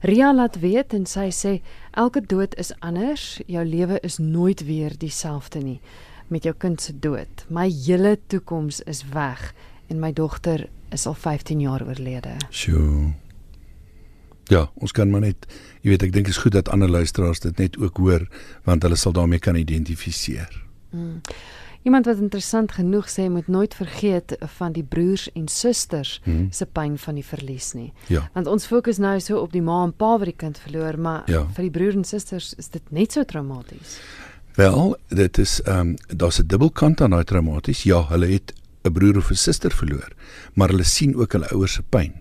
Ria 0.00 0.34
laat 0.34 0.58
weet 0.58 0.92
en 0.92 1.06
sy 1.06 1.30
sê 1.34 1.60
elke 1.90 2.20
dood 2.20 2.54
is 2.58 2.74
anders, 2.78 3.40
jou 3.46 3.64
lewe 3.64 4.00
is 4.02 4.18
nooit 4.18 4.64
weer 4.66 4.92
dieselfde 4.98 5.60
nie 5.62 5.80
met 6.28 6.44
jou 6.44 6.54
kind 6.56 6.80
se 6.80 6.92
dood. 7.00 7.44
My 7.48 7.68
hele 7.72 8.18
toekoms 8.26 8.80
is 8.80 9.04
weg 9.12 9.54
en 9.88 10.00
my 10.00 10.12
dogter 10.12 10.68
is 10.92 11.06
al 11.06 11.16
15 11.16 11.60
jaar 11.60 11.84
oorlede. 11.86 12.36
Sjoe. 12.50 13.12
Ja, 14.48 14.70
ons 14.80 14.92
kan 14.96 15.10
maar 15.12 15.24
net, 15.24 15.44
jy 15.84 15.92
weet 15.92 16.06
ek 16.06 16.12
dink 16.14 16.28
is 16.32 16.40
goed 16.40 16.54
dat 16.56 16.70
ander 16.72 16.88
luisteraars 16.88 17.42
dit 17.44 17.58
net 17.60 17.76
ook 17.80 18.00
hoor 18.00 18.24
want 18.68 18.84
hulle 18.84 18.96
sal 18.96 19.12
daarmee 19.16 19.40
kan 19.44 19.56
identifiseer. 19.60 20.52
Mm. 20.90 21.20
Iemand 21.82 22.06
wat 22.06 22.18
interessant 22.18 22.72
genoeg 22.72 23.06
sê 23.08 23.28
moet 23.30 23.46
nooit 23.48 23.74
vergeet 23.74 24.36
van 24.58 24.72
die 24.72 24.82
broers 24.82 25.28
en 25.32 25.48
susters 25.48 26.20
hmm. 26.24 26.48
se 26.52 26.66
pyn 26.66 26.98
van 26.98 27.14
die 27.14 27.24
verlies 27.24 27.72
nie. 27.72 27.92
Ja. 28.06 28.28
Want 28.34 28.46
ons 28.46 28.66
fokus 28.66 28.98
nou 28.98 29.20
so 29.20 29.38
op 29.38 29.52
die 29.52 29.62
ma 29.62 29.84
en 29.84 29.94
pa 29.96 30.16
wat 30.18 30.28
die 30.28 30.36
kind 30.36 30.58
verloor, 30.58 30.98
maar 30.98 31.22
ja. 31.30 31.46
vir 31.54 31.68
die 31.68 31.70
broers 31.70 31.94
en 31.94 32.04
susters 32.04 32.54
is 32.58 32.68
dit 32.74 32.90
net 32.90 33.12
so 33.12 33.24
traumaties. 33.24 33.98
Wel, 34.58 34.96
dit 35.08 35.38
is 35.38 35.60
ehm 35.62 35.78
um, 35.78 35.96
daar's 36.06 36.40
'n 36.40 36.46
dubbelkant 36.46 37.00
aan 37.00 37.10
daai 37.10 37.24
traumaties. 37.24 37.82
Ja, 37.82 38.02
hulle 38.08 38.26
het 38.26 38.52
'n 38.82 38.92
broer 38.92 39.16
of 39.16 39.30
'n 39.30 39.34
suster 39.34 39.70
verloor, 39.70 40.12
maar 40.54 40.68
hulle 40.68 40.84
sien 40.84 41.16
ook 41.16 41.32
hulle 41.32 41.50
ouers 41.50 41.72
se 41.72 41.82
pyn. 41.82 42.12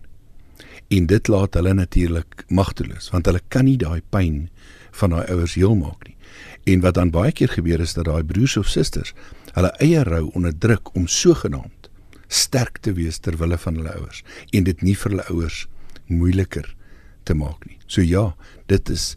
En 0.88 1.06
dit 1.06 1.28
laat 1.28 1.54
hulle 1.54 1.74
natuurlik 1.74 2.44
magteloos, 2.48 3.10
want 3.10 3.26
hulle 3.26 3.42
kan 3.48 3.66
nie 3.66 3.78
daai 3.78 4.02
pyn 4.10 4.50
van 4.92 5.10
daai 5.10 5.26
ouers 5.32 5.54
heel 5.54 5.76
maak 5.76 6.08
nie. 6.08 6.16
En 6.64 6.80
wat 6.80 6.94
dan 6.94 7.10
baie 7.10 7.32
keer 7.32 7.50
gebeur 7.50 7.80
is 7.80 7.94
dat 7.94 8.06
daai 8.06 8.24
broers 8.24 8.58
of 8.58 8.68
susters 8.68 9.14
hulle 9.58 9.74
eie 9.84 10.04
rou 10.06 10.28
onderdruk 10.38 10.94
om 10.96 11.08
sogenaamd 11.10 11.90
sterk 12.28 12.82
te 12.84 12.94
wees 12.98 13.20
ter 13.24 13.38
wille 13.40 13.58
van 13.58 13.80
hulle 13.80 13.96
ouers 14.00 14.24
en 14.54 14.68
dit 14.68 14.84
nie 14.86 14.96
vir 14.96 15.16
hulle 15.16 15.30
ouers 15.34 15.64
moeiliker 16.08 16.68
te 17.28 17.36
maak 17.36 17.66
nie. 17.68 17.80
So 17.88 18.04
ja, 18.04 18.32
dit 18.72 18.90
is 18.90 19.16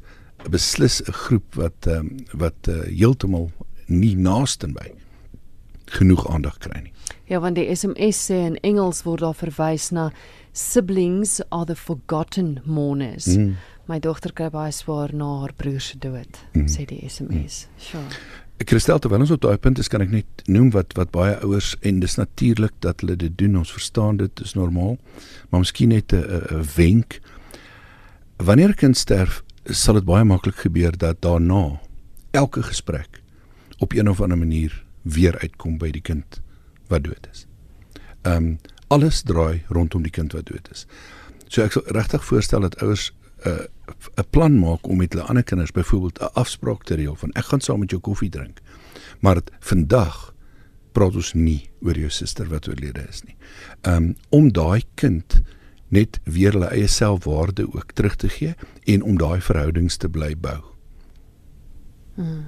beslis 0.48 1.00
'n 1.02 1.12
groep 1.12 1.54
wat 1.54 1.86
um, 1.86 2.16
wat 2.32 2.68
uh, 2.68 2.86
heeltemal 2.88 3.50
nie 3.86 4.16
naaste 4.16 4.66
by 4.66 4.92
genoeg 5.90 6.26
aandag 6.30 6.58
kry 6.58 6.80
nie. 6.82 6.92
Ja, 7.26 7.40
want 7.40 7.54
die 7.54 7.66
SMS 7.74 8.30
sê 8.30 8.46
in 8.46 8.56
Engels 8.62 9.02
word 9.04 9.20
daar 9.20 9.34
verwys 9.34 9.90
na 9.90 10.10
siblings 10.52 11.40
are 11.50 11.66
the 11.66 11.76
forgotten 11.76 12.60
mourners. 12.64 13.26
Mm. 13.26 13.56
My 13.86 13.98
dogter 13.98 14.32
kry 14.32 14.50
baie 14.50 14.72
swaar 14.72 15.14
na 15.14 15.40
haar 15.40 15.52
broer 15.56 15.80
se 15.80 15.98
dood, 15.98 16.38
mm. 16.54 16.66
sê 16.70 16.86
die 16.86 17.02
SMS. 17.08 17.66
Mm. 17.66 17.82
Sure. 17.90 18.08
Kristel 18.64 18.98
terwyl 18.98 19.20
ons 19.24 19.30
op 19.30 19.40
daai 19.40 19.58
punt 19.58 19.78
is 19.78 19.88
kan 19.88 20.02
ek 20.04 20.10
net 20.10 20.42
noem 20.46 20.70
wat 20.70 20.92
wat 20.98 21.10
baie 21.10 21.36
ouers 21.40 21.76
en 21.80 22.00
dis 22.00 22.16
natuurlik 22.16 22.74
dat 22.84 23.00
hulle 23.00 23.16
dit 23.16 23.38
doen 23.38 23.56
ons 23.62 23.72
verstaan 23.72 24.16
dit 24.20 24.40
is 24.44 24.54
normaal 24.54 24.98
maar 25.50 25.60
miskien 25.60 25.88
net 25.88 26.12
'n 26.12 26.64
wenk 26.76 27.20
wanneer 28.36 28.68
'n 28.68 28.80
kind 28.82 28.96
sterf 28.96 29.42
sal 29.64 29.94
dit 29.94 30.04
baie 30.04 30.24
maklik 30.24 30.56
gebeur 30.56 30.96
dat 30.96 31.22
daarna 31.22 31.80
elke 32.30 32.62
gesprek 32.62 33.22
op 33.78 33.92
een 33.92 34.08
of 34.08 34.20
ander 34.20 34.38
manier 34.38 34.84
weer 35.02 35.38
uitkom 35.38 35.78
by 35.78 35.90
die 35.90 36.02
kind 36.04 36.40
wat 36.88 37.04
dood 37.04 37.28
is. 37.32 37.46
Ehm 38.22 38.36
um, 38.36 38.58
alles 38.90 39.22
draai 39.22 39.62
rondom 39.68 40.02
die 40.02 40.10
kind 40.10 40.32
wat 40.32 40.46
dood 40.46 40.68
is. 40.72 40.86
So 41.46 41.62
ek 41.62 41.72
sal 41.72 41.84
regtig 41.94 42.24
voorstel 42.26 42.60
dat 42.66 42.80
ouers 42.82 43.12
'n 43.44 43.48
uh, 43.48 43.66
'n 44.16 44.24
plan 44.30 44.58
maak 44.58 44.88
om 44.88 44.96
met 44.96 45.12
hulle 45.12 45.24
ander 45.24 45.44
kinders 45.44 45.72
byvoorbeeld 45.72 46.20
'n 46.20 46.32
afspraak 46.32 46.84
te 46.84 46.94
reël 46.94 47.16
van 47.16 47.32
ek 47.32 47.44
gaan 47.44 47.60
saam 47.60 47.78
met 47.78 47.90
jou 47.90 48.02
koffie 48.02 48.30
drink. 48.30 48.60
Maar 49.20 49.34
het, 49.34 49.50
vandag 49.60 50.34
praat 50.92 51.14
ons 51.14 51.32
nie 51.32 51.70
oor 51.82 51.98
jou 51.98 52.10
suster 52.10 52.48
wat 52.48 52.68
oorlede 52.68 53.06
is 53.08 53.22
nie. 53.22 53.36
Um 53.82 54.14
om 54.28 54.52
daai 54.52 54.82
kind 54.94 55.42
net 55.88 56.20
weer 56.24 56.52
hulle 56.52 56.70
eie 56.70 56.86
selfwaarde 56.86 57.66
ook 57.74 57.92
terug 57.92 58.16
te 58.16 58.28
gee 58.28 58.54
en 58.84 59.02
om 59.02 59.18
daai 59.18 59.40
verhoudings 59.40 59.96
te 59.96 60.08
bly 60.08 60.36
bou. 60.36 60.60
Hmm. 62.14 62.46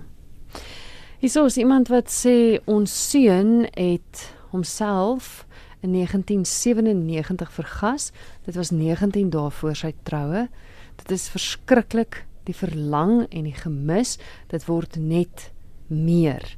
Hier 1.19 1.45
is 1.45 1.57
iemand 1.57 1.89
wat 1.89 2.11
sê 2.11 2.59
ons 2.65 3.11
seun 3.11 3.69
het 3.75 4.35
homself 4.51 5.47
in 5.81 5.93
1997 5.93 7.53
vergas. 7.53 8.11
Dit 8.45 8.55
was 8.55 8.71
19 8.71 9.31
dae 9.31 9.51
voor 9.51 9.77
sy 9.77 9.93
troue. 10.03 10.49
Dit 10.97 11.11
is 11.11 11.29
verskriklik 11.29 12.27
die 12.45 12.55
verlang 12.55 13.27
en 13.31 13.45
die 13.45 13.57
gemis. 13.57 14.19
Dit 14.51 14.67
word 14.67 14.97
net 14.97 15.51
meer. 15.87 16.57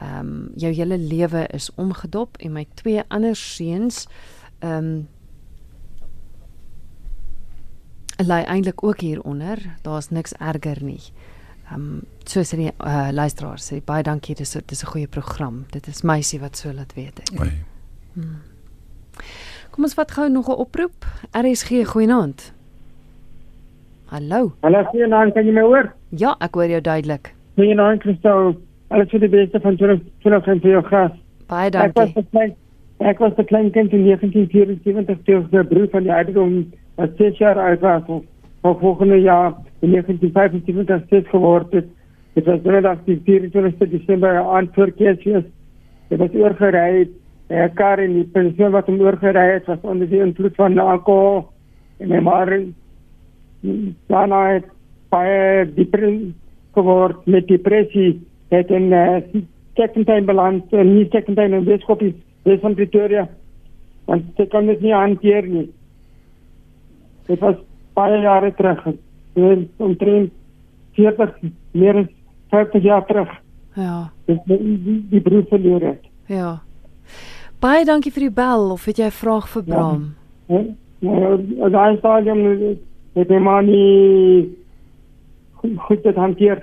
Ehm 0.00 0.18
um, 0.18 0.52
jou 0.56 0.72
hele 0.72 0.98
lewe 0.98 1.46
is 1.54 1.70
omgedop 1.74 2.36
en 2.40 2.52
my 2.52 2.66
twee 2.74 3.02
ander 3.08 3.36
seuns 3.36 4.06
ehm 4.58 4.72
um, 4.78 5.08
lê 8.22 8.44
eintlik 8.44 8.82
ook 8.84 9.00
hieronder. 9.00 9.58
Daar's 9.82 10.10
niks 10.10 10.32
erger 10.38 10.82
nie. 10.84 11.02
Ehm 11.70 11.74
um, 11.74 12.00
soos 12.24 12.50
die 12.50 12.70
uh, 12.70 13.08
luisteraars 13.12 13.72
sê 13.72 13.80
baie 13.84 14.02
dankie 14.02 14.34
dis 14.34 14.56
dis 14.66 14.82
'n 14.82 14.90
goeie 14.90 15.08
program. 15.08 15.64
Dit 15.70 15.86
is 15.86 16.02
meisie 16.02 16.40
wat 16.40 16.56
so 16.56 16.72
laat 16.72 16.94
weet 16.94 17.18
ek. 17.18 17.52
Hmm. 18.12 18.42
Kom 19.70 19.84
ons 19.84 19.94
vat 19.94 20.10
gou 20.10 20.28
nog 20.28 20.48
'n 20.48 20.58
oproep. 20.58 21.06
RSG 21.32 21.86
goeienaand. 21.86 22.52
Hallo. 24.12 24.52
Hallo, 24.60 24.80
goeienaand, 24.90 25.32
kan 25.32 25.46
jy 25.48 25.52
my 25.56 25.62
hoor? 25.64 25.86
Ja, 26.20 26.34
ek 26.44 26.56
hoor 26.58 26.68
jou 26.68 26.80
duidelik. 26.84 27.30
Goeienaand, 27.56 28.02
Christel. 28.04 28.50
Alles 28.92 29.08
vir 29.08 29.22
die 29.22 29.30
beste 29.32 29.60
van 29.64 29.78
2020 29.80 30.58
vir 30.60 30.72
jou 30.74 30.82
gas. 30.90 31.14
Baie 31.48 31.70
dankie. 31.72 31.88
Ek 31.88 31.96
was 31.96 32.10
'n 32.20 32.26
klein 32.28 32.52
ek 33.12 33.22
was 33.24 33.32
'n 33.38 33.46
klein 33.48 33.70
kind 33.72 33.92
in 33.96 34.04
1974 34.04 35.22
toe 35.24 35.60
ek 35.60 35.68
broer 35.70 35.88
van 35.94 36.02
die 36.02 36.12
ouderdom 36.12 36.52
wat 36.96 37.16
6 37.16 37.38
jaar 37.38 37.56
oud 37.56 37.80
was. 37.80 38.02
Voor 38.60 38.76
volgende 38.80 39.16
jaar 39.16 39.54
in 39.80 39.90
1975 39.90 41.06
steeds 41.06 41.28
geword 41.28 41.72
het. 41.72 41.88
Dit 42.34 42.44
was 42.44 42.62
donderdag 42.62 42.98
die 43.04 43.20
24 43.24 43.88
Desember 43.88 44.44
aan 44.44 44.68
voor 44.72 44.92
Kersfees. 44.92 45.44
Dit 46.08 46.18
was 46.18 46.34
oorgery. 46.34 47.08
Die 47.48 47.68
kar 47.74 47.98
en 47.98 48.12
die 48.12 48.28
pensioen 48.28 48.70
wat 48.72 48.86
hom 48.86 49.00
oorgery 49.00 49.52
het 49.54 49.66
was 49.66 49.80
onder 49.80 50.08
die 50.08 50.20
invloed 50.20 50.54
van 50.54 50.78
alkohol 50.78 51.48
en 51.98 52.08
my 52.08 52.20
maar 52.20 52.48
daarna 54.06 54.40
het 54.54 54.66
baie 55.12 55.66
dieper 55.74 56.04
geword 56.74 57.26
met 57.26 57.48
depressie 57.48 58.20
het 58.48 58.70
in 58.70 58.92
uh, 58.92 59.20
Sekentijn 59.74 60.24
beland 60.24 60.72
en 60.72 60.94
nie 60.94 61.06
Sekentijn 61.10 61.52
in 61.52 61.64
Weskopies 61.64 62.14
Wes 62.42 62.60
van 62.60 62.74
Pretoria. 62.74 63.28
Want 64.04 64.24
sy 64.36 64.46
kan 64.50 64.66
dit 64.66 64.80
nie 64.80 64.92
hanteer 64.92 65.46
nie. 65.48 65.68
Dit 67.28 67.40
was 67.40 67.56
baie 67.96 68.18
jare 68.20 68.50
terug. 68.58 68.82
En 69.38 69.68
omtrent 69.76 70.32
40 70.98 71.38
meer 71.72 72.02
as 72.02 72.10
50 72.52 72.82
jaar 72.82 73.06
terug. 73.06 73.30
Ja. 73.74 74.10
Die, 74.26 74.40
die, 74.44 74.98
die 75.10 75.20
broer 75.20 75.46
verloor 75.48 75.80
het. 75.80 76.04
Ja. 76.28 76.60
Baie 77.62 77.86
dankie 77.86 78.12
vir 78.12 78.26
die 78.26 78.34
bel 78.34 78.72
of 78.74 78.84
het 78.90 78.98
jy 78.98 79.06
'n 79.06 79.20
vraag 79.22 79.48
vir 79.48 79.62
Bram? 79.62 80.14
Ja, 80.48 80.60
ja, 80.98 81.38
ja 81.56 81.68
daai 81.68 81.96
stadium 81.98 82.42
het 83.14 83.28
my 83.28 83.38
ma 83.38 83.60
nie 83.60 84.58
goed, 85.60 85.78
goed 85.78 86.02
dit 86.02 86.16
hanteer. 86.16 86.62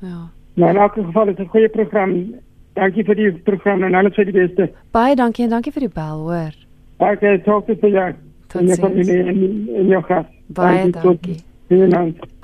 Ja. 0.00 0.30
Maar 0.54 0.70
in 0.74 0.80
elk 0.80 0.92
geval 0.92 1.28
is 1.28 1.38
'n 1.38 1.46
goeie 1.46 1.68
program. 1.68 2.34
Dankie 2.72 3.04
vir 3.04 3.14
die 3.14 3.32
program 3.32 3.82
en 3.82 3.94
alles 3.94 4.14
vir 4.14 4.24
die 4.24 4.32
beste. 4.32 4.70
Baie 4.90 5.16
dankie 5.16 5.44
en 5.44 5.50
dankie 5.50 5.72
vir 5.72 5.80
die 5.80 5.94
bel, 5.94 6.18
hoor. 6.18 6.54
Okay, 6.96 7.38
talk 7.38 7.66
to 7.66 7.88
you. 7.88 8.14
Tot 8.46 8.62
ziens. 8.62 9.08
In 9.08 9.86
jou 9.86 10.02
gas. 10.02 10.26
Baie 10.46 10.90
dankie. 10.90 11.42
dankie. 11.68 12.38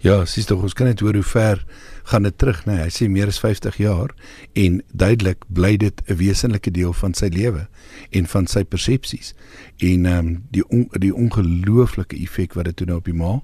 Ja, 0.00 0.24
sies 0.24 0.46
tog 0.46 0.62
ons 0.62 0.76
kan 0.78 0.86
net 0.86 1.00
hoor 1.02 1.16
hoe 1.18 1.26
ver 1.26 1.64
gaan 2.08 2.22
dit 2.22 2.38
terug, 2.38 2.64
né? 2.66 2.72
Nee, 2.72 2.82
hy 2.86 2.90
sê 2.94 3.08
meer 3.10 3.30
as 3.32 3.40
50 3.42 3.80
jaar 3.82 4.14
en 4.54 4.78
duidelik 4.92 5.42
bly 5.48 5.76
dit 5.76 6.02
'n 6.06 6.16
wesenlike 6.16 6.70
deel 6.70 6.92
van 6.92 7.14
sy 7.14 7.28
lewe 7.34 7.66
en 8.10 8.26
van 8.26 8.46
sy 8.46 8.64
persepsies. 8.64 9.34
En 9.78 10.06
ehm 10.06 10.18
um, 10.18 10.44
die 10.50 10.68
on, 10.68 10.88
die 10.92 11.14
ongelooflike 11.14 12.16
effek 12.16 12.54
wat 12.54 12.64
dit 12.64 12.76
toe 12.76 12.86
nou 12.86 12.98
op 12.98 13.04
die 13.04 13.14
ma 13.14 13.40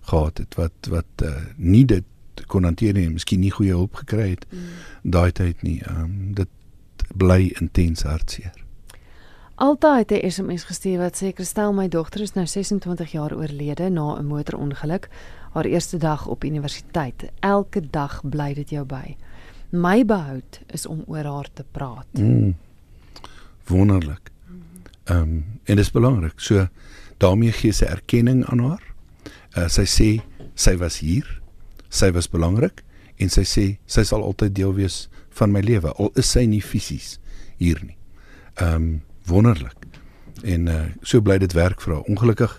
gehad 0.00 0.38
het 0.38 0.54
wat 0.54 0.90
wat 0.90 1.22
uh, 1.22 1.36
nie 1.56 1.84
dit 1.84 2.04
kon 2.46 2.64
hanteer 2.64 2.92
nie, 2.94 3.10
miskien 3.10 3.40
nie 3.40 3.50
goeie 3.50 3.72
hulp 3.72 3.94
gekry 3.94 4.30
het 4.30 4.46
mm. 4.50 4.60
daai 5.02 5.32
tyd 5.32 5.62
nie. 5.62 5.80
Ehm 5.86 6.02
um, 6.02 6.34
dit 6.34 6.48
bly 7.14 7.54
intens 7.60 8.02
hartseer. 8.02 8.52
Altyd 9.54 10.10
het 10.10 10.22
'n 10.22 10.30
SMS 10.30 10.64
gestuur 10.64 10.98
wat 10.98 11.22
sê 11.22 11.32
Christel, 11.32 11.72
my 11.72 11.88
dogter 11.88 12.20
is 12.20 12.32
nou 12.32 12.46
26 12.46 13.12
jaar 13.12 13.32
oorlede 13.36 13.90
na 13.90 14.18
'n 14.18 14.26
motorongeluk 14.26 15.08
haar 15.54 15.64
eerste 15.64 15.96
dag 15.96 16.26
op 16.26 16.44
universiteit. 16.44 17.24
Elke 17.40 17.80
dag 17.90 18.20
bly 18.26 18.54
dit 18.54 18.70
jou 18.74 18.82
by. 18.84 19.16
My 19.70 20.02
behoud 20.06 20.60
is 20.74 20.86
om 20.86 21.04
oor 21.06 21.24
haar 21.24 21.48
te 21.52 21.64
praat. 21.70 22.06
Mm. 22.18 22.56
Wonderlik. 23.70 24.30
Ehm 25.04 25.20
um, 25.20 25.44
en 25.64 25.76
dit 25.76 25.84
is 25.84 25.90
belangrik. 25.90 26.40
So 26.40 26.66
daarmee 27.16 27.52
gee 27.52 27.72
sy 27.72 27.86
erkenning 27.86 28.44
aan 28.50 28.60
haar. 28.66 28.82
Uh, 29.56 29.68
sy 29.68 29.86
sê 29.88 30.08
sy 30.54 30.74
was 30.82 30.98
hier. 30.98 31.40
Sy 31.88 32.10
was 32.12 32.28
belangrik 32.28 32.82
en 33.16 33.30
sy 33.30 33.46
sê 33.46 33.66
sy 33.86 34.02
sal 34.02 34.26
altyd 34.26 34.54
deel 34.58 34.74
wees 34.74 35.04
van 35.38 35.54
my 35.54 35.62
lewe 35.62 35.92
al 35.94 36.10
is 36.18 36.32
sy 36.34 36.48
nie 36.50 36.62
fisies 36.62 37.18
hier 37.62 37.78
nie. 37.84 37.96
Ehm 38.58 38.74
um, 38.74 39.02
wonderlik. 39.30 39.86
En 40.42 40.66
uh, 40.68 40.80
so 41.02 41.22
bly 41.22 41.38
dit 41.38 41.54
werk 41.54 41.80
vir 41.80 41.94
haar. 41.94 42.10
Ongelukkig 42.10 42.58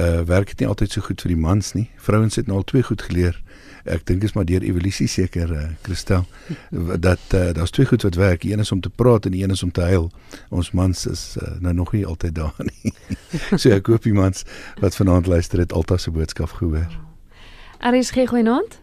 uh 0.00 0.20
werk 0.28 0.46
dit 0.46 0.58
nie 0.60 0.68
altyd 0.68 0.92
so 0.92 1.00
goed 1.04 1.20
vir 1.20 1.34
die 1.34 1.40
mans 1.40 1.72
nie. 1.76 1.90
Vrouens 1.96 2.36
het 2.36 2.46
nou 2.46 2.56
al 2.56 2.64
twee 2.64 2.82
goed 2.82 3.02
geleer. 3.02 3.36
Ek 3.84 4.06
dink 4.06 4.22
is 4.22 4.32
maar 4.32 4.46
deur 4.46 4.62
evolusie 4.62 5.08
seker 5.10 5.52
uh 5.52 5.64
Christel 5.82 6.24
dat 6.70 7.20
uh, 7.34 7.50
daar's 7.52 7.70
twee 7.70 7.86
goed 7.86 8.02
wat 8.02 8.14
werk. 8.14 8.44
Een 8.44 8.58
is 8.64 8.72
om 8.72 8.80
te 8.80 8.90
praat 8.90 9.26
en 9.26 9.34
een 9.34 9.50
is 9.50 9.62
om 9.62 9.72
te 9.72 9.80
huil. 9.80 10.10
Ons 10.48 10.70
mans 10.70 11.06
is 11.06 11.36
uh, 11.42 11.60
nou 11.60 11.74
nog 11.74 11.92
nie 11.92 12.06
altyd 12.06 12.34
daar 12.34 12.54
nie. 12.70 12.94
so 13.56 13.68
ek 13.70 13.86
hoop 13.86 14.02
die 14.02 14.16
mans 14.16 14.44
wat 14.80 14.96
vanaand 14.96 15.26
luister 15.26 15.58
het 15.58 15.72
altyd 15.72 16.00
se 16.00 16.10
boodskap 16.10 16.56
gehoor. 16.60 16.88
RSG 17.82 18.28
goeienaand. 18.28 18.81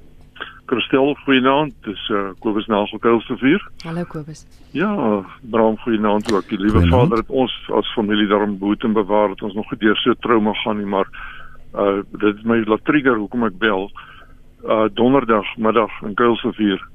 Christel, 0.70 1.16
goeienaand. 1.26 1.74
Dis 1.82 2.02
uh, 2.14 2.30
Kobus 2.40 2.68
Nagelkuil 2.70 3.22
se 3.26 3.38
vuur. 3.42 3.64
Hallo 3.84 4.04
Kobus. 4.06 4.46
Ja, 4.78 4.92
Bram, 5.42 5.78
goeienaand 5.82 6.30
ook. 6.34 6.46
Die 6.50 6.60
liewe 6.60 6.84
vader 6.88 7.24
het 7.24 7.30
ons 7.30 7.54
as 7.74 7.94
familie 7.94 8.28
daarom 8.30 8.58
behoed 8.62 8.84
en 8.86 8.94
bewaar 8.94 9.34
dat 9.34 9.42
ons 9.42 9.58
nog 9.58 9.68
gedeur 9.68 9.98
so 9.98 10.14
trauma 10.22 10.54
gaan 10.62 10.78
nie, 10.78 10.86
maar 10.86 11.10
uh 11.74 12.02
dit 12.12 12.36
is 12.36 12.46
my 12.46 12.62
laat 12.66 12.86
trigger 12.86 13.18
hoekom 13.18 13.48
ek 13.50 13.58
bel. 13.58 13.90
Uh 14.62 14.86
donderdag 14.94 15.50
middag 15.58 15.94
in 16.06 16.14
Kuil 16.14 16.38
se 16.38 16.54
vuur. 16.54 16.86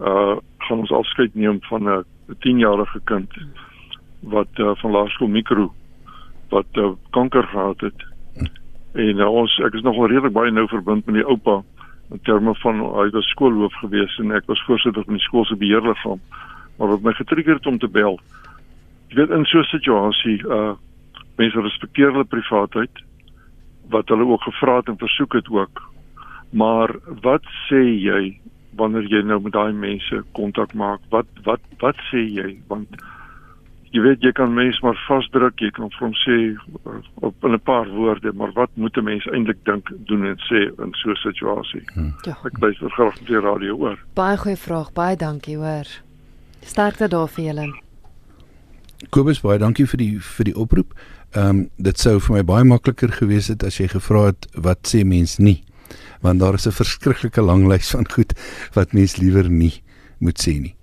Uh 0.00 0.36
gaan 0.66 0.82
ons 0.82 0.94
afskeid 0.98 1.34
neem 1.34 1.62
van 1.70 1.88
'n 1.88 2.04
10-jarige 2.42 3.00
kind 3.04 3.30
wat 4.20 4.50
uh, 4.58 4.70
van 4.74 4.90
laerskool 4.90 5.28
mikro 5.28 5.72
wat 6.48 6.66
uh, 6.72 6.90
kanker 7.10 7.42
gehad 7.42 7.80
het. 7.80 8.06
En 8.92 9.18
uh, 9.18 9.28
ons 9.30 9.58
ek 9.66 9.74
is 9.74 9.82
nogal 9.82 10.06
redelik 10.06 10.32
baie 10.32 10.50
nou 10.50 10.66
verbind 10.68 11.06
met 11.06 11.14
die 11.14 11.26
oupa 11.26 11.62
in 12.12 12.20
terme 12.22 12.54
van 12.54 12.80
hy 12.80 13.08
was 13.10 13.28
skoolhoof 13.32 13.74
gewees 13.80 14.18
en 14.18 14.32
ek 14.32 14.46
was 14.46 14.64
voorsitter 14.66 15.04
van 15.04 15.14
die 15.14 15.26
skool 15.26 15.44
se 15.44 15.56
beheerliggaam. 15.56 16.20
Maar 16.78 16.88
wat 16.88 17.02
my 17.02 17.12
getrigger 17.12 17.54
het 17.54 17.66
om 17.66 17.78
te 17.78 17.88
bel 17.88 18.18
jy 19.12 19.20
weet 19.20 19.32
in 19.36 19.44
so 19.44 19.58
'n 19.58 19.68
situasie 19.68 20.40
uh 20.48 20.74
mense 21.36 21.60
respekteer 21.60 22.12
hulle 22.12 22.24
privaatheid 22.24 23.02
wat 23.90 24.08
hulle 24.08 24.24
ook 24.24 24.42
gevra 24.42 24.76
het 24.76 24.88
en 24.88 24.96
versoek 24.96 25.32
het 25.32 25.48
ook. 25.48 25.82
Maar 26.50 26.88
wat 27.22 27.44
sê 27.68 27.82
jy 27.82 28.40
wanneer 28.76 29.04
jy 29.08 29.22
nou 29.22 29.40
met 29.40 29.52
daai 29.52 29.72
mense 29.72 30.22
kontak 30.32 30.74
maak? 30.74 31.00
Wat 31.10 31.26
wat 31.44 31.60
wat 31.78 31.96
sê 32.10 32.24
jy? 32.24 32.60
Want 32.68 32.88
jy 33.92 34.00
weet 34.00 34.24
jy 34.24 34.32
kan 34.32 34.54
mens 34.56 34.80
maar 34.80 34.96
vasdruk, 35.06 35.60
jy 35.60 35.70
kan 35.76 35.90
vir 35.92 36.06
hom 36.06 36.14
sê 36.22 36.36
uh, 36.56 36.98
op 37.28 37.44
in 37.44 37.52
'n 37.52 37.60
paar 37.60 37.88
woorde, 37.88 38.32
maar 38.32 38.52
wat 38.52 38.70
moet 38.74 38.96
'n 38.96 39.04
mens 39.04 39.26
eintlik 39.26 39.64
dink, 39.64 39.92
doen 40.08 40.26
en 40.26 40.38
sê 40.48 40.72
in 40.80 40.92
so 40.92 41.10
'n 41.10 41.16
situasie? 41.16 41.82
Hmm. 41.94 42.14
Ja. 42.24 42.36
Ek 42.44 42.58
luister 42.60 42.90
graag 42.90 43.20
op 43.20 43.26
die 43.26 43.40
radio 43.40 43.76
oor. 43.76 43.98
Baie 44.14 44.36
goeie 44.36 44.56
vraag, 44.56 44.92
baie 44.92 45.16
dankie 45.16 45.56
hoor. 45.56 45.86
Sterkte 46.64 47.08
daar 47.08 47.28
vir 47.28 47.44
julle. 47.44 47.80
Kobus, 49.10 49.40
baie 49.40 49.58
dankie 49.58 49.86
vir 49.86 49.98
die 49.98 50.18
vir 50.20 50.44
die 50.44 50.56
oproep. 50.56 50.94
Ehm 51.34 51.48
um, 51.48 51.68
dit 51.76 51.98
sou 51.98 52.20
vir 52.20 52.36
my 52.36 52.42
baie 52.44 52.64
makliker 52.64 53.12
gewees 53.12 53.48
het 53.48 53.64
as 53.64 53.78
jy 53.78 53.88
gevra 53.88 54.26
het 54.26 54.46
wat 54.54 54.78
sê 54.88 55.04
mens 55.04 55.38
nie. 55.38 55.64
Want 56.20 56.40
daar 56.40 56.54
is 56.54 56.66
'n 56.66 56.70
verskriklike 56.72 57.42
lang 57.42 57.66
lys 57.68 57.90
van 57.90 58.06
goed 58.08 58.32
wat 58.74 58.92
mens 58.92 59.16
liewer 59.16 59.50
nie 59.50 59.82
moet 60.18 60.38
sê 60.38 60.60
nie. 60.60 60.74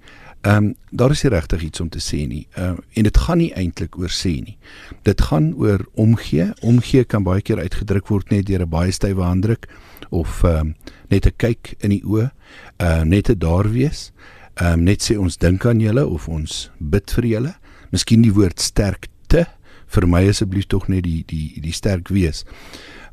Ehm 0.41 0.55
um, 0.55 0.75
daar 0.89 1.11
is 1.11 1.21
nie 1.23 1.31
regtig 1.31 1.61
iets 1.61 1.79
om 1.79 1.89
te 1.89 1.99
sê 1.99 2.27
nie. 2.27 2.47
Ehm 2.55 2.77
uh, 2.77 2.77
en 2.93 3.03
dit 3.03 3.17
gaan 3.17 3.37
nie 3.37 3.51
eintlik 3.53 3.97
oor 3.97 4.09
sê 4.09 4.31
nie. 4.39 4.57
Dit 5.03 5.21
gaan 5.21 5.53
oor 5.55 5.85
omgee. 5.93 6.51
Omgee 6.61 7.03
kan 7.03 7.23
baie 7.23 7.41
keer 7.41 7.59
uitgedruk 7.59 8.07
word 8.07 8.29
net 8.31 8.45
deur 8.47 8.61
'n 8.63 8.69
baie 8.69 8.91
stywe 8.91 9.23
handdruk 9.23 9.67
of 10.09 10.43
ehm 10.43 10.59
um, 10.59 10.75
net 11.09 11.25
'n 11.25 11.35
kyk 11.37 11.75
in 11.79 11.89
die 11.89 12.03
oë, 12.03 12.31
ehm 12.77 13.01
uh, 13.01 13.03
net 13.03 13.29
'n 13.29 13.39
daar 13.39 13.71
wees. 13.71 14.11
Ehm 14.55 14.73
um, 14.73 14.83
net 14.83 15.03
sê 15.03 15.17
ons 15.17 15.37
dink 15.37 15.65
aan 15.65 15.79
julle 15.79 16.07
of 16.07 16.27
ons 16.27 16.71
bid 16.79 17.11
vir 17.11 17.25
julle. 17.25 17.53
Miskien 17.91 18.21
die 18.21 18.33
woord 18.33 18.59
sterkte 18.59 19.47
vir 19.87 20.07
my 20.07 20.27
asseblief 20.29 20.67
tog 20.67 20.87
net 20.87 21.03
die 21.03 21.23
die 21.27 21.59
die 21.61 21.73
sterk 21.73 22.07
wees. 22.07 22.45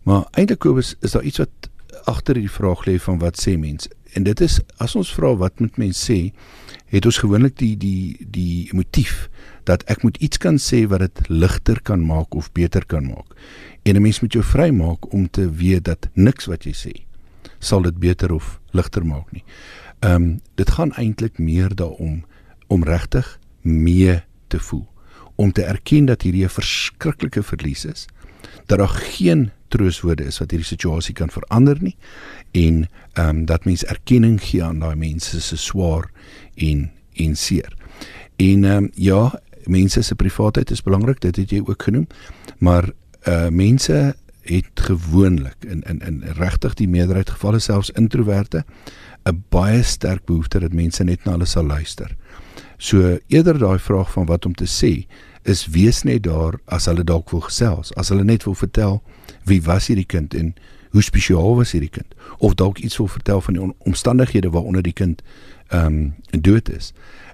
Maar 0.05 0.29
eintlik 0.31 0.59
Kobus 0.59 0.95
is 1.03 1.12
daar 1.12 1.23
iets 1.23 1.39
wat 1.39 1.71
agter 2.07 2.35
die 2.35 2.51
vraag 2.51 2.87
lê 2.87 2.99
van 2.99 3.19
wat 3.19 3.41
sê 3.41 3.57
mense? 3.59 3.91
En 4.15 4.23
dit 4.23 4.41
is 4.41 4.61
as 4.79 4.95
ons 4.95 5.12
vra 5.15 5.35
wat 5.37 5.61
moet 5.61 5.77
mense 5.79 6.12
sê, 6.12 6.33
het 6.97 7.07
ons 7.07 7.19
gewoonlik 7.21 7.57
die 7.61 7.75
die 7.77 8.27
die 8.33 8.69
motief 8.73 9.29
dat 9.69 9.85
ek 9.93 10.03
moet 10.07 10.17
iets 10.23 10.41
kan 10.41 10.57
sê 10.63 10.85
wat 10.89 11.05
dit 11.05 11.29
ligter 11.29 11.81
kan 11.83 12.05
maak 12.07 12.35
of 12.35 12.49
beter 12.57 12.87
kan 12.87 13.05
maak. 13.05 13.37
En 13.85 13.97
'n 13.97 14.03
mens 14.03 14.21
moet 14.21 14.33
jou 14.33 14.45
vrymaak 14.45 15.13
om 15.13 15.31
te 15.31 15.51
weet 15.51 15.85
dat 15.85 16.09
niks 16.15 16.47
wat 16.47 16.65
jy 16.65 16.73
sê 16.73 16.95
sal 17.59 17.83
dit 17.83 17.99
beter 17.99 18.33
of 18.33 18.61
ligter 18.71 19.05
maak 19.05 19.33
nie. 19.33 19.45
Ehm 20.01 20.23
um, 20.23 20.41
dit 20.55 20.71
gaan 20.71 20.93
eintlik 20.93 21.39
meer 21.39 21.75
daaroor 21.75 22.25
om 22.69 22.85
regtig 22.85 23.39
mee 23.63 24.23
te 24.49 24.59
voel, 24.59 24.87
om 25.35 25.53
te 25.53 25.63
erken 25.63 26.05
dat 26.05 26.23
hierdie 26.23 26.45
'n 26.45 26.49
verskriklike 26.49 27.43
verlies 27.43 27.85
is, 27.85 28.07
dat 28.67 28.79
daar 28.79 28.89
geen 28.89 29.51
trooswoorde 29.69 30.25
is 30.25 30.39
wat 30.39 30.51
hierdie 30.51 30.69
situasie 30.69 31.15
kan 31.15 31.31
verander 31.31 31.77
nie 31.81 31.97
en 32.51 32.89
ehm 33.13 33.29
um, 33.29 33.45
dat 33.45 33.65
mens 33.65 33.85
erkenning 33.85 34.41
gee 34.43 34.65
aan 34.65 34.79
daai 34.79 34.97
mense 34.97 35.41
se 35.41 35.57
swaar 35.57 36.11
en 36.55 36.91
en 37.15 37.37
seer. 37.37 37.77
En 38.37 38.65
ehm 38.65 38.85
um, 38.85 38.91
ja, 38.95 39.41
mense 39.65 40.03
se 40.03 40.15
privaatheid 40.15 40.71
is 40.71 40.83
belangrik, 40.83 41.21
dit 41.21 41.37
het 41.37 41.51
jy 41.51 41.63
ook 41.65 41.83
genoem, 41.83 42.07
maar 42.59 42.91
uh 43.29 43.49
mense 43.49 44.15
het 44.47 44.71
gewoonlik 44.75 45.65
in 45.67 45.83
in 45.83 46.01
in 46.01 46.23
regtig 46.23 46.75
die 46.75 46.89
meerderheid 46.89 47.31
gevalle 47.31 47.59
selfs 47.59 47.91
introverte 47.91 48.65
'n 49.25 49.45
baie 49.49 49.83
sterk 49.83 50.25
behoefte 50.25 50.59
dat 50.59 50.73
mense 50.73 51.05
net 51.05 51.25
na 51.25 51.33
hulle 51.33 51.47
sal 51.47 51.67
luister. 51.67 52.17
So 52.77 53.19
eerder 53.27 53.59
daai 53.59 53.79
vraag 53.79 54.13
van 54.13 54.27
wat 54.27 54.47
om 54.47 54.55
te 54.55 54.67
sê 54.67 55.07
is 55.43 55.67
wees 55.67 56.03
net 56.03 56.23
daar 56.23 56.59
as 56.65 56.85
hulle 56.85 57.05
dalk 57.05 57.31
wil 57.31 57.41
gesels, 57.41 57.95
as 57.95 58.09
hulle 58.09 58.25
net 58.25 58.45
wil 58.45 58.55
vertel 58.55 59.03
wie 59.45 59.63
was 59.63 59.87
hierdie 59.87 60.07
kind 60.07 60.35
en 60.35 60.55
hoe 60.97 61.05
spesiaal 61.05 61.59
was 61.59 61.75
hierdie 61.77 61.93
kind 61.93 62.15
of 62.39 62.55
dalk 62.57 62.79
iets 62.79 62.97
wil 62.97 63.11
vertel 63.13 63.41
van 63.45 63.59
die 63.59 63.67
omstandighede 63.89 64.51
waaronder 64.55 64.83
die 64.87 64.97
kind 64.97 65.23
ehm 65.69 65.87
um, 66.33 66.43
dood 66.47 66.71
is. 66.71 66.93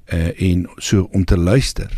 Uh, 0.09 0.33
en 0.41 0.67
so 0.77 1.07
om 1.13 1.25
te 1.25 1.39
luister 1.39 1.93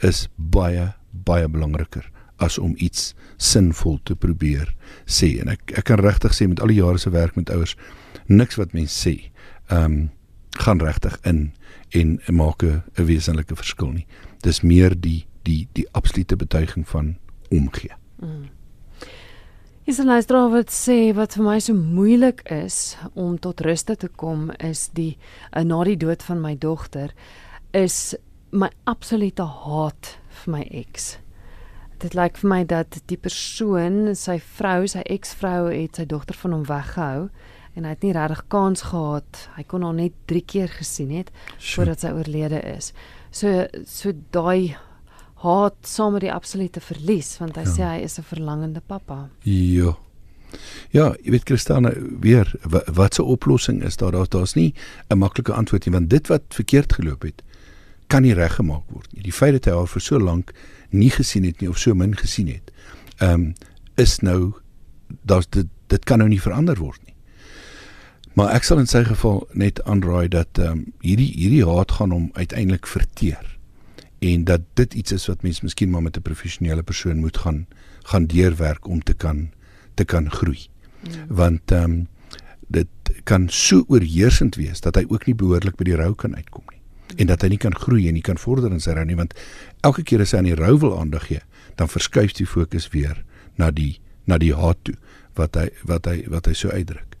is 0.00 0.26
baie 0.34 0.94
baie 1.10 1.48
belangriker 1.48 2.10
as 2.42 2.58
om 2.58 2.72
iets 2.76 3.12
sinvol 3.36 4.00
te 4.02 4.16
probeer 4.18 4.72
sê 5.06 5.36
en 5.42 5.52
ek 5.54 5.76
ek 5.78 5.86
kan 5.92 6.02
regtig 6.02 6.34
sê 6.34 6.48
met 6.50 6.60
al 6.60 6.72
die 6.72 6.80
jare 6.80 6.98
se 6.98 7.12
werk 7.14 7.36
met 7.38 7.52
ouers 7.54 7.76
niks 8.26 8.58
wat 8.58 8.74
mense 8.74 8.96
sê 8.96 9.14
ehm 9.68 9.84
um, 9.84 10.10
gaan 10.54 10.78
regtig 10.78 11.18
in 11.26 11.52
en 11.90 12.18
maak 12.30 12.62
'n 12.62 12.82
wesenlike 12.94 13.56
verskil 13.56 13.92
nie. 13.92 14.06
Dis 14.40 14.60
meer 14.60 15.00
die 15.00 15.26
die 15.42 15.68
die 15.72 15.86
absolute 15.92 16.36
betuiging 16.36 16.88
van 16.88 17.16
omgee. 17.50 17.94
Mm. 18.18 18.48
Is 19.86 19.98
'n 19.98 20.06
luisteraar 20.06 20.50
wat 20.50 20.70
sê 20.72 21.12
wat 21.12 21.34
vir 21.36 21.44
my 21.44 21.58
so 21.60 21.74
moeilik 21.74 22.40
is 22.48 22.96
om 23.12 23.38
tot 23.38 23.60
rus 23.60 23.82
te 23.82 24.08
kom 24.16 24.50
is 24.58 24.88
die 24.96 25.18
uh, 25.52 25.60
na 25.60 25.84
die 25.84 25.96
dood 25.96 26.22
van 26.22 26.40
my 26.40 26.54
dogter 26.56 27.12
is 27.70 28.16
my 28.50 28.70
absolute 28.84 29.42
haat 29.42 30.16
vir 30.28 30.52
my 30.52 30.62
ex. 30.70 31.18
Dit 31.98 32.14
lyk 32.14 32.40
vir 32.40 32.48
my 32.48 32.64
dat 32.64 32.96
die 33.12 33.18
persoon, 33.20 34.14
sy 34.16 34.38
vrou, 34.38 34.86
sy 34.88 35.04
eksvrou 35.04 35.68
het 35.68 36.00
sy 36.00 36.06
dogter 36.08 36.34
van 36.34 36.52
hom 36.52 36.64
weggehou 36.64 37.28
en 37.76 37.84
hy 37.84 37.90
het 37.92 38.02
nie 38.02 38.16
regtig 38.16 38.48
kans 38.48 38.82
gehad. 38.88 39.48
Hy 39.58 39.64
kon 39.68 39.84
haar 39.84 40.00
net 40.00 40.16
3 40.32 40.44
keer 40.48 40.68
gesien 40.68 41.12
het 41.12 41.28
sure. 41.58 41.74
voordat 41.74 42.00
sy 42.00 42.16
oorlede 42.16 42.64
is. 42.72 42.94
So 43.30 43.66
so 43.84 44.16
daai 44.32 44.78
haat 45.44 45.76
saam 45.88 46.16
met 46.16 46.24
die 46.24 46.32
absolute 46.32 46.80
verlies 46.80 47.36
want 47.40 47.58
hy 47.60 47.66
ja. 47.66 47.74
sê 47.76 47.84
hy 47.88 48.00
is 48.08 48.18
'n 48.18 48.26
verlangende 48.30 48.80
pappa. 48.80 49.28
Ja. 49.42 49.96
Ja, 50.94 51.14
jy 51.22 51.30
weet 51.34 51.48
Christiane, 51.50 51.90
weer 52.20 52.52
wat 52.86 53.18
'n 53.18 53.22
oplossing 53.22 53.82
is 53.82 53.96
daar? 53.96 54.12
Daar 54.12 54.28
daar's 54.28 54.54
nie 54.54 54.74
'n 55.10 55.18
maklike 55.18 55.52
antwoord 55.52 55.86
nie 55.86 55.94
want 55.94 56.10
dit 56.10 56.26
wat 56.28 56.42
verkeerd 56.48 56.92
geloop 56.92 57.22
het 57.22 57.42
kan 58.06 58.22
nie 58.22 58.34
reggemaak 58.34 58.84
word 58.92 59.08
nie. 59.12 59.22
Die 59.22 59.32
feit 59.32 59.52
dat 59.52 59.64
hy 59.64 59.78
haar 59.78 59.90
vir 59.90 60.00
so 60.00 60.18
lank 60.18 60.52
nie 60.90 61.10
gesien 61.10 61.44
het 61.44 61.60
nie 61.60 61.70
of 61.70 61.78
so 61.78 61.94
min 61.94 62.16
gesien 62.16 62.48
het, 62.48 62.70
ehm 63.18 63.32
um, 63.32 63.54
is 63.96 64.18
nou 64.20 64.52
daar's 65.22 65.46
dit 65.50 65.66
dit 65.86 66.04
kan 66.04 66.18
nou 66.18 66.28
nie 66.28 66.40
verander 66.40 66.78
word 66.78 67.00
nie. 67.06 67.14
Maar 68.34 68.54
ek 68.54 68.64
sal 68.64 68.78
in 68.78 68.86
sy 68.90 69.04
geval 69.04 69.44
net 69.52 69.82
aanraai 69.84 70.28
dat 70.28 70.58
ehm 70.58 70.70
um, 70.70 70.86
hierdie 71.00 71.32
hierdie 71.34 71.66
haat 71.66 71.92
gaan 71.92 72.10
hom 72.10 72.30
uiteindelik 72.34 72.86
verteer 72.86 73.53
en 74.24 74.44
dat 74.44 74.60
dit 74.80 74.94
iets 74.94 75.12
is 75.12 75.26
wat 75.26 75.42
mens 75.42 75.60
miskien 75.60 75.90
maar 75.90 76.02
met 76.02 76.16
'n 76.16 76.22
professionele 76.22 76.82
persoon 76.82 77.18
moet 77.18 77.36
gaan 77.36 77.66
gaan 78.02 78.26
deurwerk 78.26 78.86
om 78.86 79.02
te 79.02 79.14
kan 79.14 79.50
te 79.94 80.04
kan 80.04 80.30
groei. 80.30 80.66
Mm. 81.00 81.10
Want 81.28 81.70
ehm 81.70 81.90
um, 81.90 82.08
dit 82.66 82.88
kan 83.24 83.48
so 83.48 83.84
oorheersend 83.88 84.54
wees 84.54 84.80
dat 84.80 84.94
hy 84.94 85.04
ook 85.08 85.26
nie 85.26 85.34
behoorlik 85.34 85.76
by 85.76 85.84
die 85.84 85.96
rou 85.96 86.14
kan 86.14 86.34
uitkom 86.34 86.64
nie 86.70 86.80
mm. 86.80 87.18
en 87.18 87.26
dat 87.26 87.42
hy 87.42 87.48
nie 87.48 87.58
kan 87.58 87.74
groei 87.74 88.08
en 88.08 88.14
nie 88.14 88.22
kan 88.22 88.38
vorder 88.38 88.72
in 88.72 88.80
sy 88.80 88.90
rou 88.96 89.04
nie 89.04 89.16
want 89.16 89.34
elke 89.80 90.02
keer 90.02 90.20
as 90.20 90.32
hy 90.32 90.38
aan 90.38 90.48
die 90.48 90.54
rou 90.54 90.78
wil 90.78 90.98
aandag 90.98 91.26
gee, 91.26 91.40
dan 91.76 91.88
verskuif 91.88 92.32
die 92.32 92.46
fokus 92.46 92.88
weer 92.88 93.24
na 93.56 93.70
die 93.70 94.00
na 94.24 94.38
die 94.38 94.54
haat 94.54 94.78
toe 94.82 94.96
wat 95.34 95.54
hy 95.54 95.68
wat 95.84 96.06
hy 96.06 96.24
wat 96.30 96.46
hy 96.46 96.54
so 96.54 96.68
uitdruk. 96.68 97.16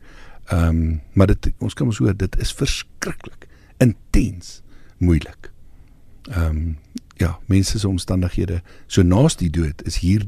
Ehm 0.52 0.68
um, 0.68 1.00
maar 1.12 1.26
dit 1.26 1.52
ons 1.58 1.74
kan 1.74 1.86
ons 1.86 1.98
hoor 1.98 2.16
dit 2.16 2.38
is 2.40 2.52
verskriklik 2.52 3.48
intens 3.78 4.62
moeilik. 4.98 5.53
Ehm 6.30 6.56
um, 6.56 6.78
ja, 7.16 7.38
mense 7.46 7.78
se 7.78 7.88
omstandighede 7.88 8.62
so 8.86 9.02
naas 9.02 9.36
die 9.36 9.50
dood 9.50 9.82
is 9.86 9.98
hier 10.02 10.26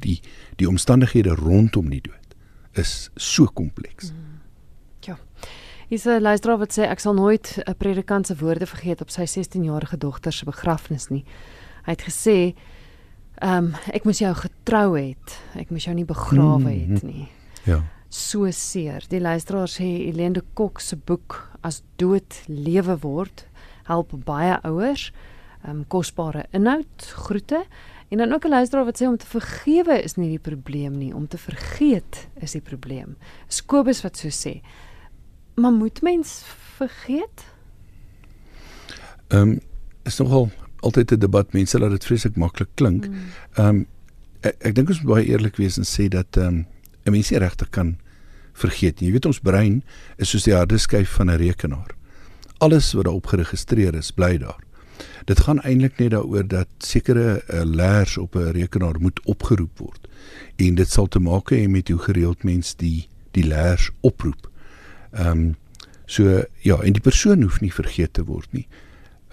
die 0.57 0.69
omstandighede 0.69 1.35
rondom 1.35 1.91
die 1.91 2.01
dood 2.01 2.27
is 2.73 3.11
so 3.15 3.45
kompleks. 3.45 4.13
Mm. 4.13 4.41
Ja. 5.01 5.19
Is 5.89 6.05
'n 6.05 6.21
luisteraar 6.21 6.59
wat 6.59 6.79
sê 6.79 6.83
ek 6.83 7.01
sal 7.01 7.15
nooit 7.15 7.59
'n 7.65 7.75
predikant 7.77 8.27
se 8.27 8.37
woorde 8.37 8.67
vergeet 8.67 9.01
op 9.01 9.11
sy 9.11 9.27
16-jarige 9.27 9.97
dogter 9.97 10.33
se 10.33 10.45
begrafnis 10.45 11.09
nie. 11.09 11.25
Hy 11.85 11.91
het 11.91 12.03
gesê 12.03 12.55
ehm 13.35 13.65
um, 13.65 13.75
ek 13.93 14.05
moes 14.05 14.19
jou 14.19 14.35
getrou 14.35 14.99
het. 14.99 15.41
Ek 15.55 15.71
moes 15.71 15.85
jou 15.85 15.95
nie 15.95 16.05
begrawe 16.05 16.59
mm 16.59 16.85
-hmm. 16.85 16.95
het 16.95 17.03
nie. 17.03 17.29
Ja. 17.65 17.83
So 18.09 18.51
seer. 18.51 19.05
Die 19.09 19.21
luisteraar 19.21 19.69
sê 19.69 19.83
Elende 19.83 20.43
Kok 20.55 20.81
se 20.81 20.97
boek 20.97 21.51
as 21.61 21.83
dood 21.97 22.43
lewe 22.47 22.99
word 22.99 23.47
help 23.85 24.13
baie 24.25 24.63
ouers 24.63 25.13
um, 25.69 25.85
kosbare 25.89 26.47
inhoud, 26.51 27.13
groete. 27.27 27.65
En 28.09 28.19
dan 28.19 28.33
ook 28.33 28.45
'n 28.45 28.49
luisteraar 28.49 28.85
wat 28.85 29.03
sê 29.03 29.07
om 29.07 29.17
te 29.17 29.27
vergewe 29.27 30.03
is 30.03 30.15
nie 30.15 30.29
die 30.29 30.39
probleem 30.39 30.99
nie, 30.99 31.15
om 31.15 31.29
te 31.29 31.39
vergeet 31.39 32.29
is 32.35 32.53
die 32.53 32.61
probleem. 32.61 33.17
Skobus 33.49 34.03
wat 34.03 34.17
so 34.17 34.29
sê. 34.29 34.61
Maar 35.55 35.73
moet 35.73 36.03
mens 36.03 36.43
vergeet? 36.77 37.45
Ehm 39.29 39.41
um, 39.41 39.61
is 40.03 40.19
nogal 40.19 40.51
altyd 40.81 41.13
'n 41.13 41.19
debat 41.19 41.53
mense 41.53 41.79
laat 41.79 41.91
dit 41.91 42.05
vreeslik 42.05 42.37
maklik 42.37 42.69
klink. 42.75 43.05
Hmm. 43.05 43.15
Ehm 43.55 43.69
um, 43.69 43.87
ek, 44.41 44.55
ek 44.59 44.75
dink 44.75 44.89
ons 44.89 45.01
moet 45.03 45.15
baie 45.15 45.27
eerlik 45.27 45.57
wees 45.57 45.79
en 45.79 45.85
sê 45.85 46.09
dat 46.09 46.37
ehm 46.37 46.47
um, 46.47 46.67
'n 47.05 47.11
mens 47.11 47.31
nie 47.31 47.39
regtig 47.39 47.71
kan 47.71 47.97
vergeet 48.53 49.01
nie. 49.01 49.09
Jy 49.09 49.13
weet 49.13 49.27
ons 49.27 49.41
brein 49.41 49.83
is 50.17 50.31
soos 50.31 50.45
die 50.45 50.55
harde 50.55 50.79
skyf 50.79 51.11
van 51.19 51.31
'n 51.31 51.39
rekenaar. 51.39 51.95
Alles 52.59 52.93
wat 52.93 53.05
daarop 53.05 53.27
geregistreer 53.27 53.95
is, 53.95 54.11
bly 54.11 54.39
daar. 54.39 54.66
Dit 55.27 55.41
gaan 55.43 55.61
eintlik 55.67 55.99
net 55.99 56.11
daaroor 56.15 56.47
dat 56.47 56.69
sekere 56.79 57.43
uh, 57.51 57.63
leers 57.65 58.17
op 58.17 58.35
'n 58.35 58.55
rekenaar 58.55 59.01
moet 59.01 59.21
opgeroep 59.25 59.79
word. 59.79 60.09
En 60.57 60.75
dit 60.75 60.91
sal 60.91 61.07
te 61.07 61.19
maak 61.19 61.51
hê 61.51 61.69
met 61.69 61.89
hoe 61.89 61.99
gereeld 61.99 62.43
mens 62.43 62.77
die 62.77 63.09
die 63.31 63.45
leers 63.45 63.91
oproep. 64.01 64.51
Ehm 65.13 65.31
um, 65.31 65.55
so 66.07 66.45
ja, 66.61 66.81
en 66.81 66.93
die 66.93 67.03
persoon 67.03 67.43
hoef 67.43 67.61
nie 67.61 67.73
vergeet 67.73 68.13
te 68.13 68.25
word 68.25 68.53
nie. 68.53 68.67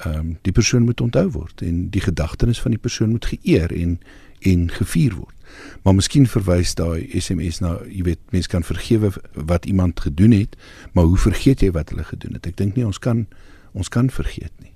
ehm 0.06 0.19
um, 0.19 0.38
die 0.41 0.51
persoon 0.51 0.84
moet 0.84 1.01
onthou 1.01 1.29
word 1.32 1.62
en 1.62 1.89
die 1.89 2.01
gedagtenis 2.01 2.62
van 2.62 2.71
die 2.71 2.79
persoon 2.79 3.10
moet 3.10 3.25
geëer 3.25 3.71
en 3.71 3.99
en 4.39 4.69
gevier 4.71 5.13
word. 5.15 5.36
Maar 5.84 5.95
miskien 5.95 6.27
verwys 6.27 6.73
daai 6.75 7.08
SMS 7.19 7.60
na, 7.63 7.77
jy 7.88 8.03
weet, 8.03 8.19
mense 8.36 8.49
kan 8.51 8.63
vergewe 8.63 9.13
wat 9.34 9.65
iemand 9.65 9.99
gedoen 9.99 10.32
het, 10.32 10.58
maar 10.91 11.08
hoe 11.08 11.17
vergeet 11.17 11.62
jy 11.63 11.71
wat 11.71 11.93
hulle 11.93 12.03
gedoen 12.03 12.34
het? 12.34 12.47
Ek 12.47 12.58
dink 12.58 12.75
nie 12.75 12.86
ons 12.86 12.99
kan 12.99 13.25
ons 13.71 13.89
kan 13.89 14.10
vergeet 14.10 14.51
nie. 14.60 14.72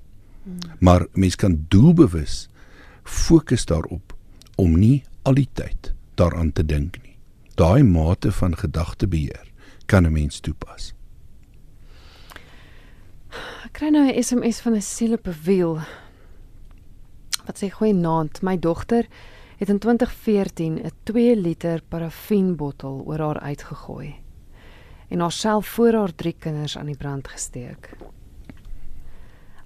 Hmm. 0.47 0.77
Maar 0.79 1.05
mense 1.13 1.37
kan 1.37 1.65
doelbewus 1.67 2.47
fokus 3.03 3.65
daarop 3.65 4.15
om 4.55 4.79
nie 4.79 5.03
al 5.27 5.35
die 5.35 5.49
tyd 5.53 5.91
daaraan 6.15 6.53
te 6.55 6.63
dink 6.65 6.97
nie. 7.03 7.17
Daai 7.59 7.83
mate 7.83 8.31
van 8.31 8.55
gedagtebeheer 8.55 9.51
kan 9.85 10.05
'n 10.05 10.11
mens 10.11 10.39
toepas. 10.39 10.93
Ek 13.65 13.73
kry 13.73 13.89
nou 13.89 14.07
'n 14.07 14.23
SMS 14.23 14.61
van 14.61 14.75
'n 14.75 14.81
sielepewiel. 14.81 15.79
Wat 17.45 17.57
sê 17.63 17.69
goeienaand, 17.69 18.41
my 18.41 18.59
dogter 18.59 19.07
het 19.57 19.69
in 19.69 19.79
2014 19.79 20.79
'n 20.79 20.91
2 21.03 21.35
liter 21.35 21.81
parafienbottel 21.87 23.03
oor 23.05 23.19
haar 23.19 23.39
uitgegooi 23.39 24.15
en 25.09 25.19
haarself 25.19 25.67
voor 25.67 25.93
haar 25.93 26.15
drie 26.15 26.35
kinders 26.39 26.77
aan 26.77 26.85
die 26.85 26.97
brand 26.97 27.27
gesteek. 27.27 27.89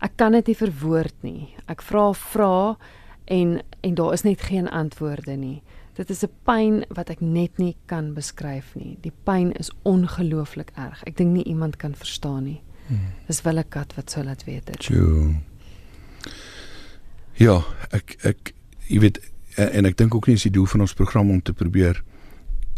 Ek 0.02 0.18
kan 0.18 0.32
dit 0.32 0.48
nie 0.50 0.58
verwoord 0.58 1.16
nie. 1.22 1.54
Ek 1.70 1.84
vra 1.86 2.12
vra 2.18 2.78
en 3.26 3.62
en 3.82 3.94
daar 3.98 4.14
is 4.14 4.26
net 4.26 4.42
geen 4.42 4.70
antwoorde 4.70 5.36
nie. 5.38 5.62
Dit 5.96 6.10
is 6.10 6.24
'n 6.24 6.30
pyn 6.44 6.86
wat 6.90 7.10
ek 7.10 7.22
net 7.22 7.58
nie 7.58 7.76
kan 7.86 8.14
beskryf 8.14 8.76
nie. 8.76 8.98
Die 9.02 9.14
pyn 9.24 9.52
is 9.52 9.72
ongelooflik 9.84 10.72
erg. 10.76 11.04
Ek 11.04 11.18
dink 11.18 11.34
nie 11.34 11.44
iemand 11.44 11.76
kan 11.78 11.96
verstaan 11.96 12.44
nie. 12.44 12.62
Hmm. 12.88 13.14
Dis 13.28 13.42
wel 13.42 13.58
'n 13.58 13.70
kat 13.70 13.96
wat 13.96 14.10
sou 14.10 14.24
laat 14.24 14.44
weet 14.44 14.66
dit. 14.66 14.84
Ja, 17.34 17.64
ek 17.92 18.18
ek 18.24 18.54
jy 18.88 19.00
weet 19.00 19.20
en 19.56 19.86
ek 19.86 19.98
dink 19.98 20.16
ook 20.16 20.28
nie 20.28 20.36
is 20.36 20.44
die 20.44 20.52
doel 20.52 20.66
van 20.66 20.82
ons 20.82 20.94
program 20.94 21.30
om 21.30 21.42
te 21.42 21.54
probeer 21.54 22.04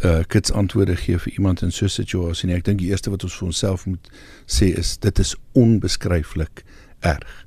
uh 0.04 0.24
kits 0.28 0.52
antwoorde 0.52 0.96
gee 0.96 1.18
vir 1.18 1.34
iemand 1.34 1.62
in 1.62 1.72
so 1.72 1.86
'n 1.86 1.90
situasie 1.90 2.48
nie. 2.48 2.56
Ek 2.56 2.64
dink 2.64 2.80
die 2.80 2.90
eerste 2.90 3.10
wat 3.10 3.24
ons 3.24 3.36
vir 3.36 3.46
onsself 3.46 3.86
moet 3.86 4.10
sê 4.46 4.78
is 4.78 4.98
dit 4.98 5.20
is 5.20 5.36
onbeskryflik 5.52 6.64
erg. 7.04 7.46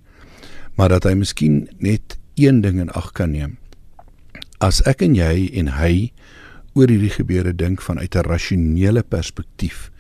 Maar 0.77 0.89
dat 0.97 1.09
hy 1.09 1.15
miskien 1.19 1.69
net 1.79 2.19
een 2.37 2.61
ding 2.61 2.81
in 2.81 2.93
ag 2.93 3.13
kan 3.17 3.33
neem. 3.33 3.57
As 4.61 4.83
ek 4.89 5.03
en 5.05 5.17
jy 5.17 5.49
en 5.57 5.73
hy 5.77 6.13
oor 6.77 6.93
hierdie 6.93 7.13
gebeure 7.13 7.55
dink 7.57 7.81
vanuit 7.81 8.15
'n 8.15 8.29
rasionele 8.29 9.03
perspektief, 9.03 9.91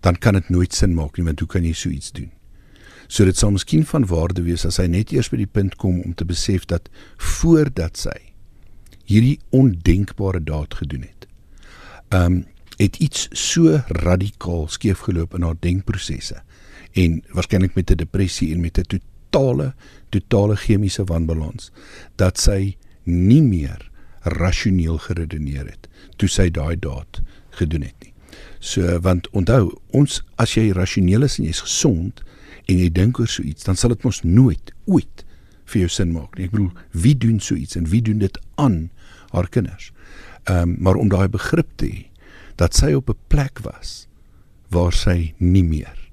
dan 0.00 0.16
kan 0.16 0.34
dit 0.34 0.48
nooit 0.48 0.74
sin 0.74 0.94
maak 0.94 1.16
nie, 1.16 1.24
want 1.24 1.40
hoe 1.40 1.48
kan 1.48 1.64
jy 1.64 1.72
so 1.72 1.88
iets 1.88 2.12
doen? 2.12 2.30
So 3.08 3.24
dit 3.24 3.36
sal 3.36 3.50
miskien 3.50 3.84
van 3.84 4.06
waarde 4.06 4.42
wees 4.42 4.64
as 4.64 4.76
hy 4.76 4.86
net 4.86 5.12
eers 5.12 5.28
by 5.28 5.36
die 5.36 5.50
punt 5.50 5.76
kom 5.76 6.00
om 6.00 6.14
te 6.14 6.24
besef 6.24 6.64
dat 6.70 6.88
voordat 7.16 7.96
sy 7.96 8.32
hierdie 9.04 9.40
ondenkbare 9.50 10.40
daad 10.46 10.74
gedoen 10.74 11.02
het. 11.02 11.26
Um 12.14 12.44
het 12.80 12.96
iets 12.96 13.28
so 13.36 13.82
radikaal 13.88 14.68
skeefgeloop 14.68 15.34
in 15.34 15.42
haar 15.42 15.58
denkprosesse 15.60 16.38
en 16.92 17.22
waarskynlik 17.32 17.74
met 17.74 17.90
'n 17.90 17.96
depressie 17.96 18.52
en 18.54 18.60
met 18.60 18.78
'n 18.78 18.86
totale 19.30 19.74
totale 20.10 20.56
chemiese 20.56 21.04
wanbalans 21.04 21.70
dat 22.16 22.38
sy 22.38 22.76
nie 23.04 23.42
meer 23.42 23.90
rasioneel 24.22 24.98
geredeneer 24.98 25.66
het 25.66 25.88
toe 26.16 26.28
sy 26.28 26.50
daai 26.50 26.76
daad 26.76 27.22
gedoen 27.50 27.82
het 27.82 27.94
nie. 28.02 28.12
So 28.60 28.98
want 29.00 29.28
onthou, 29.30 29.80
ons 29.96 30.20
as 30.36 30.54
jy 30.54 30.72
rasioneel 30.76 31.22
is 31.22 31.38
en 31.38 31.48
jy's 31.48 31.62
gesond 31.64 32.22
en 32.68 32.78
jy 32.78 32.90
dink 32.92 33.18
oor 33.18 33.28
so 33.28 33.42
iets, 33.42 33.64
dan 33.64 33.76
sal 33.76 33.94
dit 33.94 34.04
mos 34.04 34.22
nooit 34.22 34.72
ooit 34.84 35.24
vir 35.70 35.80
jou 35.80 35.88
sin 35.88 36.12
maak 36.12 36.36
nie. 36.36 36.44
Ek 36.44 36.54
bedoel, 36.54 36.70
wie 36.92 37.16
doen 37.16 37.40
so 37.40 37.54
iets 37.54 37.78
en 37.78 37.88
wie 37.90 38.02
doen 38.02 38.18
dit 38.18 38.38
aan 38.60 38.90
haar 39.32 39.48
kinders? 39.48 39.92
Ehm 40.44 40.62
um, 40.62 40.76
maar 40.80 40.96
om 41.00 41.08
daai 41.08 41.28
begrip 41.28 41.68
te 41.76 41.86
hê 41.86 42.06
dat 42.60 42.76
sy 42.76 42.92
op 42.92 43.10
'n 43.10 43.18
plek 43.28 43.60
was 43.64 44.06
waar 44.68 44.92
sy 44.92 45.34
nie 45.38 45.64
meer 45.64 46.09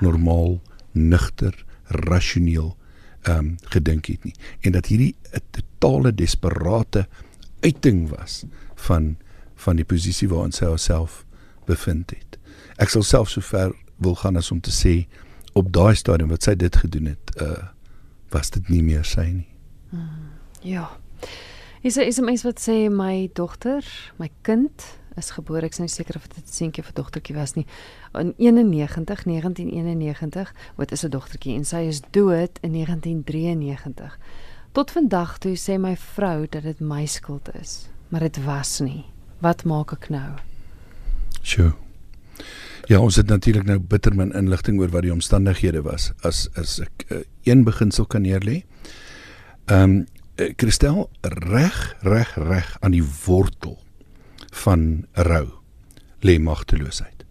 normaal 0.00 0.60
nugter 0.92 1.64
rasioneel 1.84 2.76
ehm 3.24 3.38
um, 3.38 3.56
gedink 3.72 4.06
het 4.06 4.24
nie 4.24 4.34
en 4.60 4.72
dat 4.72 4.86
hierdie 4.86 5.14
'n 5.32 5.40
totale 5.50 6.14
desperate 6.14 7.06
uiting 7.60 8.08
was 8.08 8.44
van 8.74 9.16
van 9.54 9.76
die 9.76 9.84
posisie 9.84 10.28
waarin 10.28 10.52
sy 10.52 10.64
haarself 10.64 11.24
bevind 11.66 12.10
het. 12.10 12.38
Ek 12.76 12.88
sal 12.88 13.02
self 13.02 13.30
so 13.30 13.40
ver 13.40 13.72
wil 13.96 14.14
gaan 14.14 14.36
as 14.36 14.50
om 14.50 14.60
te 14.60 14.72
sê 14.74 15.06
op 15.52 15.72
daai 15.72 15.94
stadium 15.94 16.28
wat 16.28 16.42
sy 16.42 16.54
dit 16.58 16.76
gedoen 16.76 17.06
het, 17.14 17.34
uh 17.40 17.70
was 18.34 18.50
dit 18.50 18.68
nie 18.68 18.82
meer 18.82 19.04
sy 19.06 19.28
nie. 19.30 19.50
Ja. 20.66 20.88
Is 21.84 21.96
is 21.96 22.18
'n 22.18 22.24
mens 22.24 22.42
wat 22.42 22.60
sê 22.60 22.88
my 22.88 23.28
dogter, 23.32 23.84
my 24.16 24.30
kind 24.40 24.98
is 25.16 25.30
gebore. 25.30 25.66
Ek 25.66 25.72
is 25.72 25.78
nie 25.78 25.88
seker 25.88 26.16
of 26.16 26.28
dit 26.28 26.44
'n 26.44 26.52
seentjie 26.52 26.82
of 26.82 26.88
'n 26.88 26.94
dogtertjie 26.94 27.36
was 27.36 27.54
nie. 27.54 27.66
In 28.14 28.34
91 28.38 29.24
1991 29.24 30.54
wat 30.76 30.92
is 30.92 31.04
'n 31.04 31.10
dogtertjie 31.10 31.54
en 31.54 31.64
sy 31.64 31.76
is 31.76 32.00
dood 32.10 32.58
in 32.62 32.72
1993. 32.72 34.18
Tot 34.72 34.90
vandag 34.90 35.38
toe 35.38 35.56
sê 35.56 35.78
my 35.78 35.96
vrou 35.96 36.46
dat 36.48 36.62
dit 36.62 36.80
my 36.80 37.06
skuld 37.06 37.54
is, 37.60 37.88
maar 38.08 38.20
dit 38.20 38.44
was 38.44 38.80
nie. 38.80 39.04
Wat 39.38 39.64
maak 39.64 39.92
ek 39.92 40.08
nou? 40.08 40.38
Sjoe. 41.42 41.74
Ja, 42.86 42.98
ons 42.98 43.16
het 43.16 43.26
natuurlik 43.26 43.64
nou 43.64 43.78
bitter 43.78 44.14
min 44.14 44.32
inligting 44.32 44.80
oor 44.80 44.88
wat 44.88 45.02
die 45.02 45.12
omstandighede 45.12 45.82
was 45.82 46.12
as 46.22 46.48
as 46.54 46.80
ek 46.80 47.04
uh, 47.10 47.18
een 47.42 47.64
beginsel 47.64 48.06
kan 48.06 48.22
neerlê. 48.22 48.64
Ehm 49.66 49.82
um, 49.82 50.06
Kristel 50.34 51.10
reg 51.20 51.96
reg 52.02 52.34
reg 52.34 52.76
aan 52.80 52.90
die 52.90 53.04
wortel 53.24 53.78
van 54.64 55.06
rou 55.12 55.46
lê 56.26 56.38
magteloosheid. 56.38 57.22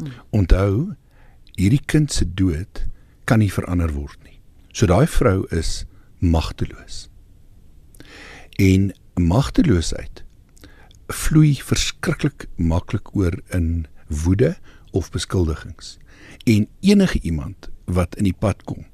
Hmm. 0.00 0.16
Onthou, 0.30 0.94
hierdie 1.54 1.82
kind 1.86 2.12
se 2.12 2.26
dood 2.34 2.86
kan 3.24 3.38
nie 3.38 3.52
verander 3.52 3.92
word 3.94 4.18
nie. 4.24 4.40
So 4.72 4.88
daai 4.90 5.06
vrou 5.06 5.44
is 5.54 5.84
magteloos. 6.18 7.06
En 8.58 8.90
magteloosheid 9.14 10.24
vloei 11.10 11.54
verskriklik 11.62 12.48
maklik 12.56 13.14
oor 13.14 13.38
in 13.54 13.86
woede 14.24 14.56
of 14.90 15.10
beskuldigings. 15.14 15.98
En 16.44 16.66
enige 16.80 17.20
iemand 17.22 17.70
wat 17.84 18.16
in 18.18 18.26
die 18.26 18.36
pad 18.36 18.64
kom, 18.66 18.86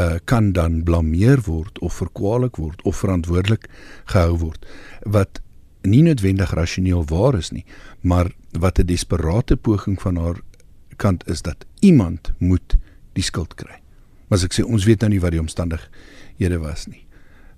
uh, 0.00 0.16
kan 0.24 0.52
dan 0.52 0.82
blameer 0.82 1.40
word 1.46 1.78
of 1.78 1.94
verkwalik 1.94 2.56
word 2.56 2.82
of 2.82 2.96
verantwoordelik 2.96 3.68
gehou 4.12 4.36
word 4.38 4.66
wat 5.04 5.40
nie 5.86 6.02
noodwendig 6.02 6.50
rasioneel 6.50 7.04
waar 7.06 7.36
is 7.38 7.52
nie, 7.54 7.64
maar 8.00 8.32
wat 8.58 8.78
'n 8.78 8.86
desperate 8.86 9.56
poging 9.56 10.00
van 10.00 10.16
haar 10.16 10.40
kant 10.96 11.28
is 11.28 11.42
dat 11.42 11.64
iemand 11.80 12.32
moet 12.38 12.76
die 13.12 13.22
skuld 13.22 13.54
kry. 13.54 13.80
Maar 14.28 14.38
as 14.38 14.44
ek 14.44 14.54
sê 14.54 14.64
ons 14.64 14.84
weet 14.84 15.00
nou 15.00 15.10
nie 15.10 15.20
wat 15.20 15.30
die 15.30 15.40
omstandighede 15.40 16.58
was 16.58 16.86
nie. 16.86 17.06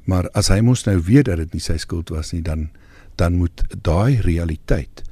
Maar 0.05 0.29
as 0.35 0.49
hy 0.49 0.61
mos 0.61 0.85
nou 0.85 1.01
weet 1.01 1.25
dat 1.25 1.37
dit 1.37 1.53
nie 1.53 1.61
sy 1.61 1.77
skuld 1.77 2.09
was 2.09 2.33
nie, 2.33 2.43
dan 2.43 2.71
dan 3.17 3.35
moet 3.35 3.65
daai 3.83 4.21
realiteit 4.21 5.03